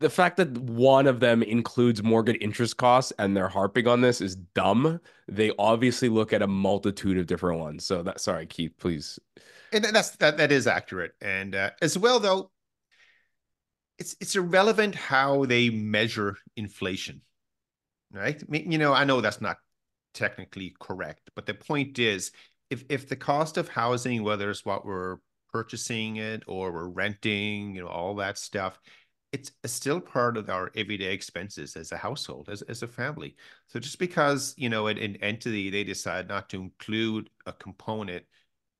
[0.00, 4.20] the fact that one of them includes mortgage interest costs and they're harping on this
[4.20, 8.72] is dumb they obviously look at a multitude of different ones so that sorry keith
[8.78, 9.18] please
[9.72, 11.12] And that's that that is accurate.
[11.20, 12.50] And uh, as well though,
[13.98, 17.22] it's it's irrelevant how they measure inflation.
[18.12, 18.42] Right?
[18.42, 19.58] I mean, you know, I know that's not
[20.14, 22.32] technically correct, but the point is
[22.70, 25.18] if if the cost of housing, whether it's what we're
[25.52, 28.80] purchasing it or we're renting, you know, all that stuff,
[29.32, 33.36] it's still part of our everyday expenses as a household, as, as a family.
[33.68, 38.24] So just because, you know, an, an entity they decide not to include a component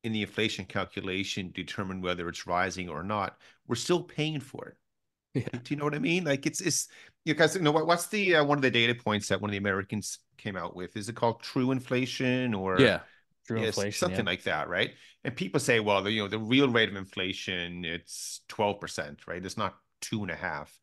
[0.02, 3.36] in the inflation calculation determine whether it's rising or not,
[3.68, 4.76] we're still paying for it.
[5.34, 5.60] Yeah.
[5.62, 6.24] Do you know what I mean?
[6.24, 6.88] Like it's it's
[7.24, 9.50] you guys you know what what's the uh, one of the data points that one
[9.50, 10.96] of the Americans came out with?
[10.96, 12.80] Is it called true inflation or
[13.46, 14.30] true Yes, inflation something yeah.
[14.30, 14.90] like that, right?
[15.22, 19.28] And people say, well, the, you know, the real rate of inflation it's twelve percent,
[19.28, 19.44] right?
[19.44, 20.78] It's not two and a half,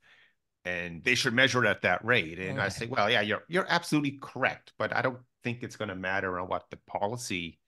[0.66, 2.40] and they should measure it at that rate.
[2.40, 5.90] And I say, well, yeah, you're you're absolutely correct, but I don't think it's going
[5.90, 7.60] to matter on what the policy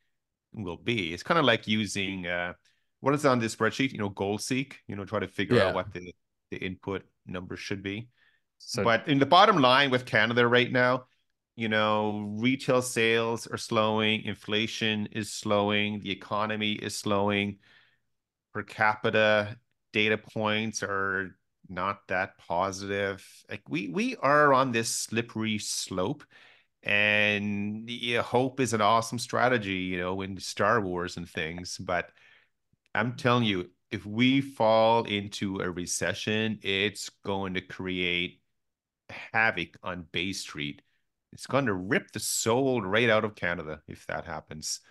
[0.53, 1.13] will be.
[1.13, 2.53] It's kind of like using uh,
[3.01, 5.67] what is on this spreadsheet, you know, goal seek, you know, try to figure Yeah.
[5.67, 6.13] out what the
[6.51, 8.09] the input number should be.
[8.57, 11.05] so but in the bottom line with Canada right now,
[11.55, 17.59] you know, retail sales are slowing, inflation is slowing, the economy is slowing,
[18.53, 19.57] per capita
[19.93, 21.37] data points are
[21.69, 23.25] not that positive.
[23.49, 26.23] Like we we are on this slippery slope,
[26.83, 31.77] and yeah, hope is an awesome strategy, you know, in Star Wars and things.
[31.77, 32.11] But
[32.95, 38.41] I'm telling you, if we fall into a recession, it's going to create
[39.09, 40.81] havoc on Bay Street.
[41.31, 44.81] It's going to rip the soul right out of Canada if that happens.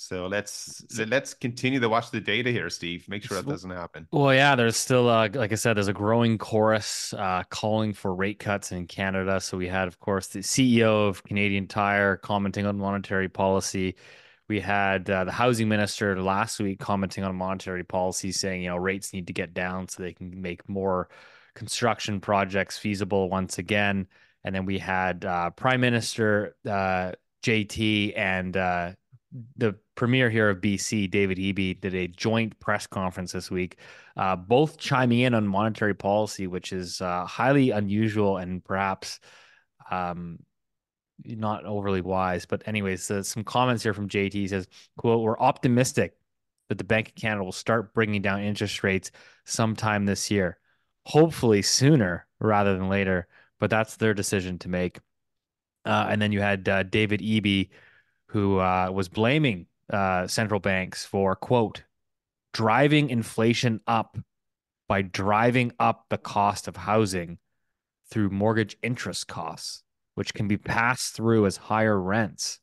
[0.00, 3.08] So let's let's continue to watch the data here, Steve.
[3.08, 4.06] Make sure that doesn't happen.
[4.12, 8.14] Well, yeah, there's still, uh, like I said, there's a growing chorus uh, calling for
[8.14, 9.40] rate cuts in Canada.
[9.40, 13.96] So we had, of course, the CEO of Canadian Tire commenting on monetary policy.
[14.48, 18.76] We had uh, the housing minister last week commenting on monetary policy, saying you know
[18.76, 21.08] rates need to get down so they can make more
[21.56, 24.06] construction projects feasible once again.
[24.44, 28.92] And then we had uh, Prime Minister uh, JT and uh,
[29.56, 33.78] the premier here of BC, David Eby, did a joint press conference this week,
[34.16, 39.18] uh, both chiming in on monetary policy, which is uh, highly unusual and perhaps
[39.90, 40.38] um,
[41.24, 42.46] not overly wise.
[42.46, 46.16] But anyways, uh, some comments here from JT he says, "quote We're optimistic
[46.68, 49.10] that the Bank of Canada will start bringing down interest rates
[49.46, 50.58] sometime this year,
[51.06, 53.26] hopefully sooner rather than later.
[53.58, 55.00] But that's their decision to make."
[55.84, 57.70] Uh, and then you had uh, David Eby
[58.28, 61.84] who uh, was blaming uh, central banks for, quote,
[62.52, 64.18] driving inflation up
[64.88, 67.38] by driving up the cost of housing
[68.10, 69.82] through mortgage interest costs,
[70.14, 72.60] which can be passed through as higher rents.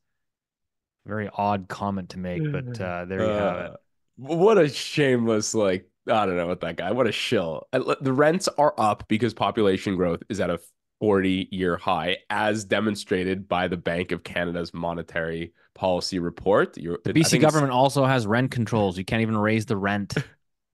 [1.06, 3.72] Very odd comment to make, but uh, there you have it.
[3.72, 3.76] Uh,
[4.18, 7.68] What a shameless, like, I don't know what that guy, what a shill.
[7.72, 10.60] Uh, The rents are up because population growth is at a
[11.00, 16.78] 40 year high, as demonstrated by the Bank of Canada's monetary policy report.
[16.78, 18.98] You're, The BC government also has rent controls.
[18.98, 20.16] You can't even raise the rent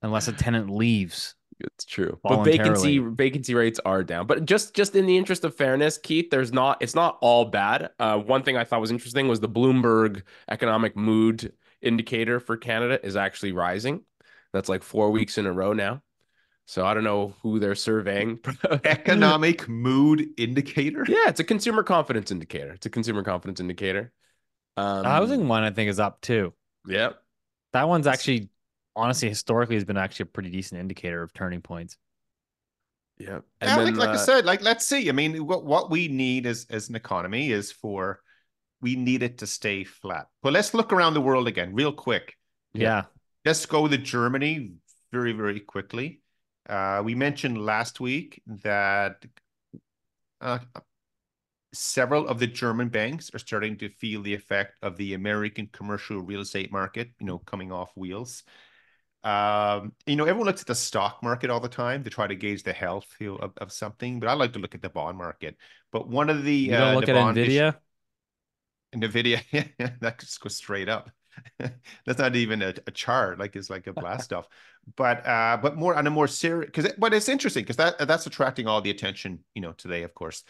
[0.02, 1.34] unless a tenant leaves.
[1.60, 4.26] It's true, but vacancy vacancy rates are down.
[4.26, 7.90] But just just in the interest of fairness, Keith, there's not it's not all bad.
[8.00, 13.04] Uh, one thing I thought was interesting was the Bloomberg economic mood indicator for Canada
[13.04, 14.02] is actually rising.
[14.52, 16.02] That's like four weeks in a row now.
[16.66, 18.38] So I don't know who they're surveying.
[18.84, 21.04] Economic mood indicator.
[21.08, 22.72] yeah, it's a consumer confidence indicator.
[22.72, 24.12] It's a consumer confidence indicator.
[24.76, 26.54] Um, The housing one, I think, is up too.
[26.86, 27.10] Yeah,
[27.72, 28.48] That one's actually,
[28.96, 31.96] honestly, historically has been actually a pretty decent indicator of turning points.
[33.18, 33.40] yeah.
[33.60, 35.08] yeah, like, like I uh, said, like let's see.
[35.08, 38.20] I mean, what what we need as as an economy is for
[38.80, 40.26] we need it to stay flat.
[40.42, 42.36] But let's look around the world again, real quick.
[42.72, 43.04] Yeah.
[43.44, 44.72] Let's go to Germany
[45.12, 46.21] very very quickly.
[46.68, 49.24] Uh, we mentioned last week that
[50.40, 50.58] uh,
[51.72, 56.20] several of the German banks are starting to feel the effect of the American commercial
[56.20, 58.42] real estate market, you know, coming off wheels.
[59.24, 62.34] Um, you know, everyone looks at the stock market all the time to try to
[62.34, 64.90] gauge the health you know, of, of something, but I like to look at the
[64.90, 65.56] bond market.
[65.92, 67.76] But one of the You don't uh, look the at Nvidia.
[68.94, 69.40] Nvidia,
[70.00, 71.10] that just go straight up.
[71.58, 74.48] That's not even a, a chart, like it's like a blast off.
[74.96, 78.26] But uh, but more on a more serious because but it's interesting because that that's
[78.26, 80.44] attracting all the attention, you know, today, of course.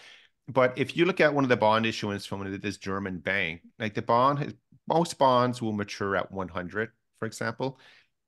[0.49, 3.95] But if you look at one of the bond issuance from this German bank, like
[3.95, 4.55] the bond has
[4.89, 7.79] most bonds will mature at 100, for example,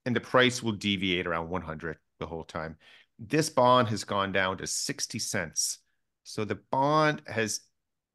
[0.07, 2.77] and the price will deviate around 100 the whole time.
[3.19, 5.79] This bond has gone down to 60 cents.
[6.23, 7.61] So the bond has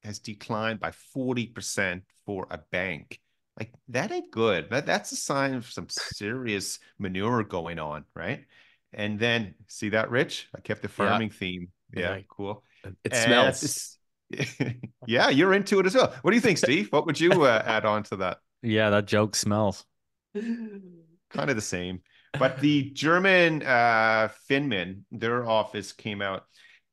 [0.04, 3.20] has declined by 40% for a bank.
[3.60, 4.70] Like that ain't good.
[4.70, 8.46] That that's a sign of some serious manure going on, right?
[8.94, 10.48] And then see that, Rich?
[10.56, 10.94] I kept the Yeah.
[10.96, 11.70] farming theme.
[11.94, 12.22] Yeah, Yeah.
[12.30, 12.64] cool.
[13.04, 13.98] it And smells.
[15.06, 16.14] yeah, you're into it as well.
[16.22, 16.92] What do you think, Steve?
[16.92, 18.40] What would you uh, add on to that?
[18.62, 19.86] Yeah, that joke smells.
[20.34, 22.02] Kind of the same.
[22.38, 26.46] But the German uh, Finman, their office came out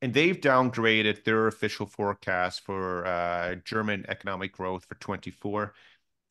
[0.03, 5.75] and they've downgraded their official forecast for uh, German economic growth for 24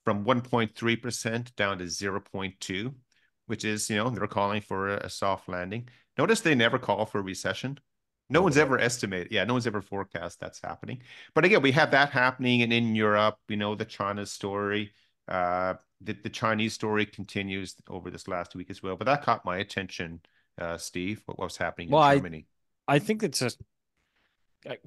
[0.05, 2.93] from 1.3% down to 0.2,
[3.47, 5.89] which is, you know, they're calling for a, a soft landing.
[6.17, 7.79] Notice they never call for a recession.
[8.29, 9.31] No one's ever estimated.
[9.31, 11.01] Yeah, no one's ever forecast that's happening.
[11.33, 14.93] But again, we have that happening and in Europe, you know, the China story.
[15.27, 18.95] Uh, the, the Chinese story continues over this last week as well.
[18.95, 20.21] But that caught my attention,
[20.59, 22.47] uh, Steve, what was happening Well, in Germany.
[22.87, 23.61] I think it's just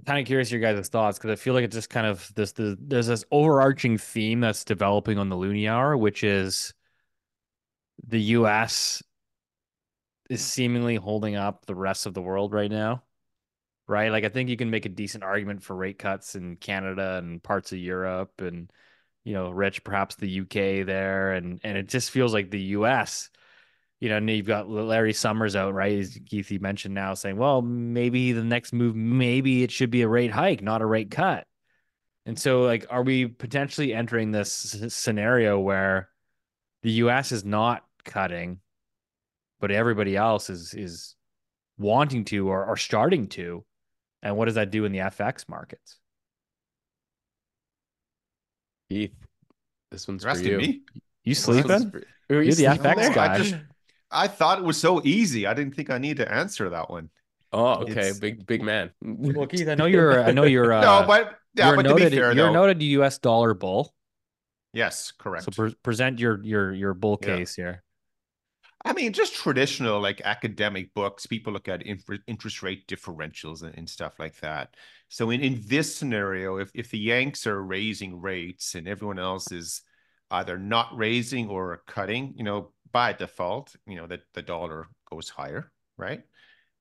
[0.07, 2.53] kind of curious your guys' thoughts because I feel like it's just kind of this,
[2.53, 6.75] the there's this overarching theme that's developing on the Loonie Hour, which is
[8.07, 9.03] the U.S.
[10.31, 13.03] is seemingly holding up the rest of the world right now.
[13.89, 14.11] right?
[14.13, 17.43] Like I think you can make a decent argument for rate cuts in Canada and
[17.43, 18.71] parts of Europe and
[19.25, 23.31] you know, Rich, perhaps the UK there, and and it just feels like the US.
[24.01, 25.99] You know, and you've got Larry Summers out, right?
[25.99, 30.03] As Keith you mentioned now, saying, well, maybe the next move, maybe it should be
[30.03, 31.45] a rate hike, not a rate cut.
[32.25, 34.53] And so, like, are we potentially entering this
[34.89, 36.11] scenario where
[36.83, 37.33] the U.S.
[37.33, 38.61] is not cutting,
[39.61, 41.17] but everybody else is is
[41.77, 43.65] wanting to or, or starting to?
[44.23, 45.97] And what does that do in the FX markets?
[48.89, 49.13] Keith,
[49.91, 50.59] this one's You're for you.
[50.59, 50.81] me?
[51.25, 51.91] You This one's sleeping?
[51.91, 53.15] for- You're the FX there?
[53.15, 53.35] guy.
[53.35, 53.55] I just
[54.11, 55.47] I thought it was so easy.
[55.47, 57.11] I didn't think I need to answer that one.
[57.53, 58.91] Oh, okay, It's- big big man.
[59.03, 60.23] Well, Keith, I know you're.
[60.23, 60.73] I know you're.
[60.75, 63.19] Uh, no, but yeah, you're but a to be fair, you're a though, noted U.S.
[63.19, 63.95] dollar bull.
[64.73, 65.45] yes, correct.
[65.45, 67.37] So pre- present your your your bull Yeah.
[67.37, 67.83] case here.
[68.85, 71.27] I mean, just traditional like academic books.
[71.27, 74.75] People look at inf- interest rate differentials and, and stuff like that.
[75.09, 79.51] So in, in this scenario, if if the Yanks are raising rates and everyone else
[79.53, 79.83] is
[80.31, 85.29] either not raising or cutting, you know, by default, you know that the dollar goes
[85.29, 86.23] higher, right?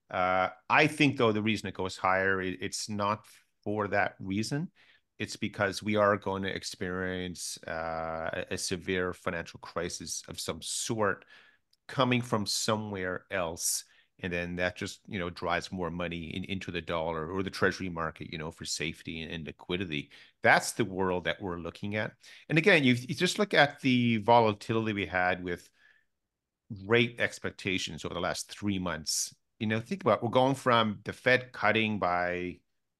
[0.09, 3.25] Uh, I think though the reason it goes higher, it, it's not
[3.63, 4.71] for that reason.
[5.19, 11.25] It's because we are going to experience uh, a, severe financial crisis of some sort
[11.87, 13.83] coming from somewhere else
[14.19, 17.49] and then that just you know drives more money in, into the dollar or the
[17.49, 20.09] treasury market you know for safety and, and liquidity
[20.43, 22.11] that's the world that we're looking at
[22.49, 25.69] and again you, you just look at the volatility we had with
[26.85, 29.33] rate expectations over the last three months.
[29.59, 32.57] You know think about we're going from the fed cutting by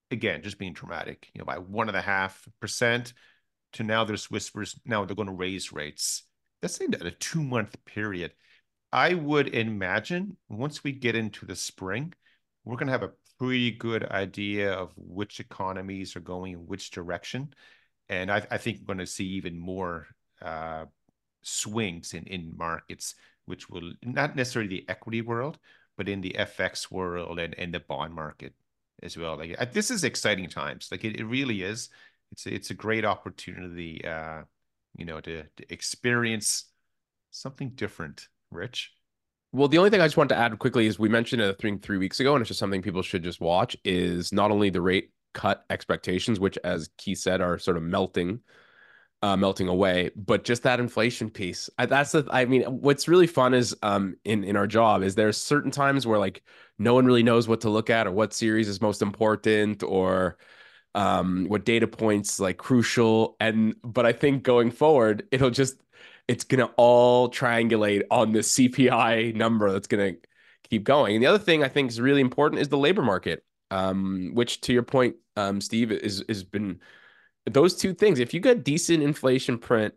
[0.10, 3.14] again just being dramatic you know by one and a half percent
[3.74, 6.24] to now there's whispers now they're going to raise rates.
[6.62, 8.32] That's in a two month period.
[8.92, 12.14] I would imagine once we get into the spring,
[12.64, 16.92] we're going to have a pretty good idea of which economies are going in which
[16.92, 17.54] direction.
[18.10, 20.08] And I, I think we're going to see even more
[20.42, 20.86] uh,
[21.42, 23.16] swings in, in markets,
[23.48, 25.58] which will not necessarily the equity world,
[25.98, 28.54] but in the FX world and, and the bond market
[29.02, 29.38] as well.
[29.38, 30.90] Like this is exciting times.
[30.92, 31.90] Like it, it really is.
[32.32, 34.44] It's a, it's a great opportunity, uh,
[34.96, 36.66] you know, to, to experience
[37.32, 38.94] something different Rich?
[39.52, 41.78] Well, the only thing I just want to add quickly is we mentioned it three
[41.78, 43.76] three weeks ago, and it's just something people should just watch.
[43.84, 48.42] Is not only the rate cut expectations, which, as Keith said, are sort of melting,
[49.22, 51.70] uh, melting away, but just that inflation piece.
[51.78, 52.26] I, that's the.
[52.30, 56.06] I mean, what's really fun is um in in our job is there's certain times
[56.06, 56.44] where like
[56.78, 60.38] no one really knows what to look at or what series is most important or
[60.96, 65.78] um what data points like crucial and but I think going forward it'll just
[66.28, 70.28] it's to all triangulate on the CPI number that's to
[70.70, 71.16] keep going.
[71.16, 74.62] And the other thing I think is really important is the labor market, um, which
[74.62, 76.80] to your point, um, Steve, is has been
[77.50, 78.20] those two things.
[78.20, 79.94] If you get decent inflation print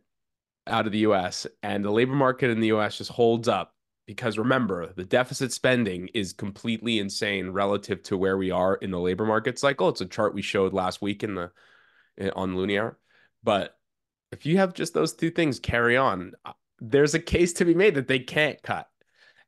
[0.66, 1.46] out of the U.S.
[1.62, 2.98] and the labor market in the U.S.
[2.98, 3.74] just holds up,
[4.06, 8.98] because remember the deficit spending is completely insane relative to where we are in the
[8.98, 9.88] labor market cycle.
[9.88, 11.50] It's a chart we showed last week in the
[12.34, 12.94] on Loonie
[13.42, 13.76] but
[14.32, 17.74] if you have just those two things carry on, uh, there's a case to be
[17.74, 18.88] made that they can't cut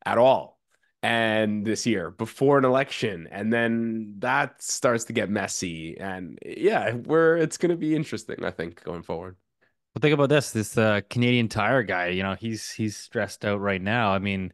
[0.04, 0.58] at all.
[1.04, 5.98] And this year before an election, and then that starts to get messy.
[5.98, 9.34] And yeah, we're it's going to be interesting, I think, going forward.
[9.94, 12.08] Well, think about this: this uh, Canadian Tire guy.
[12.08, 14.12] You know, he's he's stressed out right now.
[14.12, 14.52] I mean,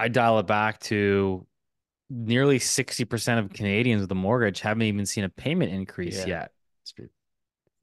[0.00, 1.46] I dial it back to
[2.10, 6.26] nearly sixty percent of Canadians with a mortgage haven't even seen a payment increase Yeah.
[6.26, 6.52] yet.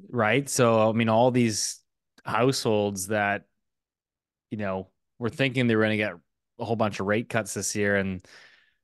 [0.10, 0.50] Right?
[0.50, 1.82] So, I mean, all these
[2.26, 3.46] households that,
[4.52, 6.14] you know, were thinking they were going to get
[6.60, 8.26] a whole bunch of rate cuts this year, and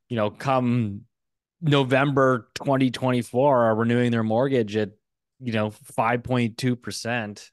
[0.08, 1.02] you know, come
[1.62, 4.92] November 2024, are renewing their mortgage at,
[5.40, 7.52] you know, 5.2 percent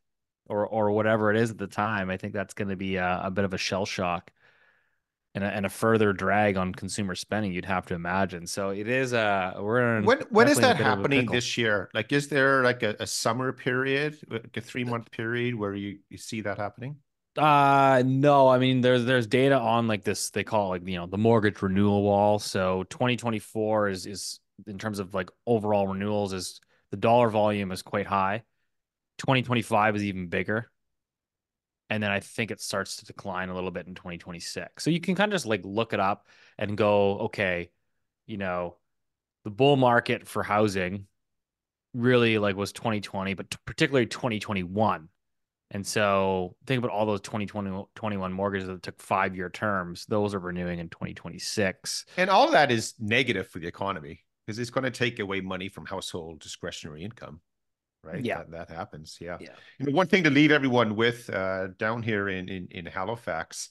[0.49, 2.11] or or whatever it is at the time.
[2.11, 4.31] I think that's going to be a, a bit of a shell shock.
[5.35, 8.47] And a, and a further drag on consumer spending, you'd have to imagine.
[8.47, 10.87] So it is a we're in When when is definitely in a that bit of
[10.87, 11.91] a happening this year?
[11.93, 15.99] Like, is there like a, a summer period, like a three month period where you,
[16.09, 16.97] you see that happening?
[17.37, 20.97] Uh no, I mean there's there's data on like this they call it like you
[20.97, 22.39] know the mortgage renewal wall.
[22.39, 26.61] So 2024 is is in terms of like overall renewals is
[26.91, 28.43] the dollar volume is quite high.
[29.19, 30.71] 2025 is even bigger.
[31.89, 34.83] And then I think it starts to decline a little bit in 2026.
[34.83, 36.27] So you can kind of just like look it up
[36.59, 37.71] and go, okay,
[38.27, 38.77] you know,
[39.45, 41.07] the bull market for housing
[41.95, 45.09] really like was 2020, but t- particularly 2021.
[45.73, 50.07] And so think about all those 2020, 21 mortgages that took five year terms.
[50.07, 52.05] Those are renewing in 2026.
[52.17, 54.21] And all of that is negative for the economy.
[54.47, 57.41] because it's going to take away money from household discretionary income,
[58.05, 58.25] right?
[58.25, 58.39] Yeah.
[58.39, 59.19] that, that happens.
[59.21, 59.39] Yeah.
[59.41, 59.49] Yeah.
[59.79, 63.69] You know, one thing to leave everyone with uh, down here in in, in Halifax,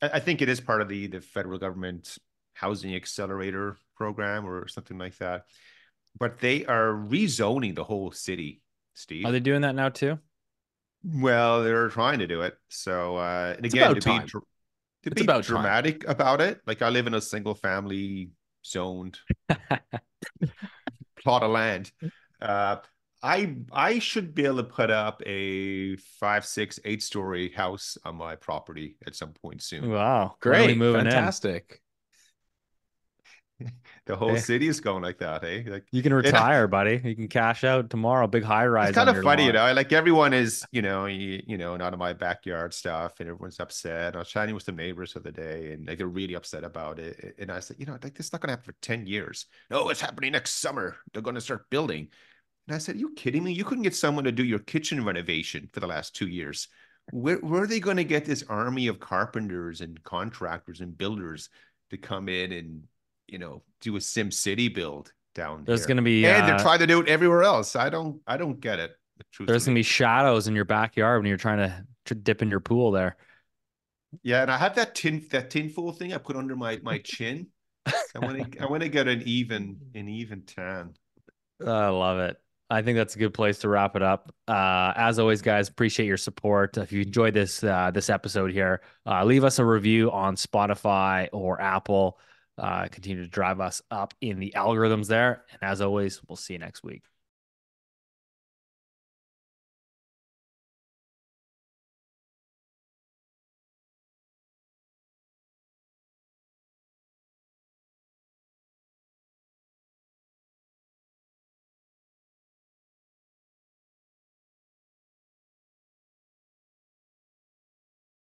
[0.00, 2.18] I, I think it is part of the the federal government
[2.54, 5.46] housing accelerator program or something like that.
[6.18, 8.62] But they are rezoning the whole city,
[8.94, 9.24] Steve.
[9.24, 10.18] Are they doing that now too?
[11.04, 12.56] Well, they're trying to do it.
[12.68, 14.44] So, uh, and It's again, to be dr-
[15.04, 15.46] to It's be about time.
[15.46, 18.30] dramatic about it, like I live in a single family
[18.64, 19.18] zoned
[21.22, 21.92] plot of land.
[22.40, 22.76] Uh,
[23.22, 28.16] I I should be able to put up a five, six, eight story house on
[28.16, 29.88] my property at some point soon.
[29.88, 30.74] Wow, When are we Great.
[30.74, 31.80] moving Fantastic.
[34.06, 34.40] The whole Okay.
[34.40, 35.62] city is going like that, hey?
[35.64, 35.84] Like.
[35.92, 37.00] You can retire, buddy.
[37.04, 38.26] You can cash out tomorrow.
[38.26, 38.88] Big high rise.
[38.88, 39.72] it's kind of funny, you know.
[39.72, 43.60] Like everyone is, you know, you, you know, not in my backyard stuff, and everyone's
[43.60, 44.16] upset.
[44.16, 46.98] I was chatting with some neighbors the other day, and like they're really upset about
[46.98, 47.36] it.
[47.38, 49.46] And I said, you know, like this is not going to happen for ten years.
[49.70, 50.96] No, it's happening next summer.
[51.12, 52.08] They're going to start building.
[52.66, 53.52] And I said, you kidding me?
[53.52, 56.66] You couldn't get someone to do your kitchen renovation for the last two years.
[57.12, 61.50] Where where are they going to get this army of carpenters and contractors and builders
[61.90, 62.82] to come in and
[63.28, 65.96] you know do a Sim City build down There's here?
[65.96, 67.76] to be and they're uh, trying to do it everywhere else.
[67.76, 68.92] I don't I don't get it.
[69.40, 72.50] there's going to be shadows in your backyard when you're trying to, to dip in
[72.50, 73.16] your pool there.
[74.22, 77.48] Yeah, and I have that tin that tinfoil thing I put under my my chin.
[77.86, 80.94] I want to I want to get an even an even tan.
[81.66, 82.36] I love it.
[82.72, 84.34] I think that's a good place to wrap it up.
[84.48, 86.78] Uh, as always, guys, appreciate your support.
[86.78, 91.28] If you enjoyed this uh, this episode here, uh, leave us a review on Spotify
[91.32, 92.18] or Apple.
[92.62, 95.44] Uh, continue to drive us up in the algorithms there.
[95.50, 97.02] And as always, we'll see you next week.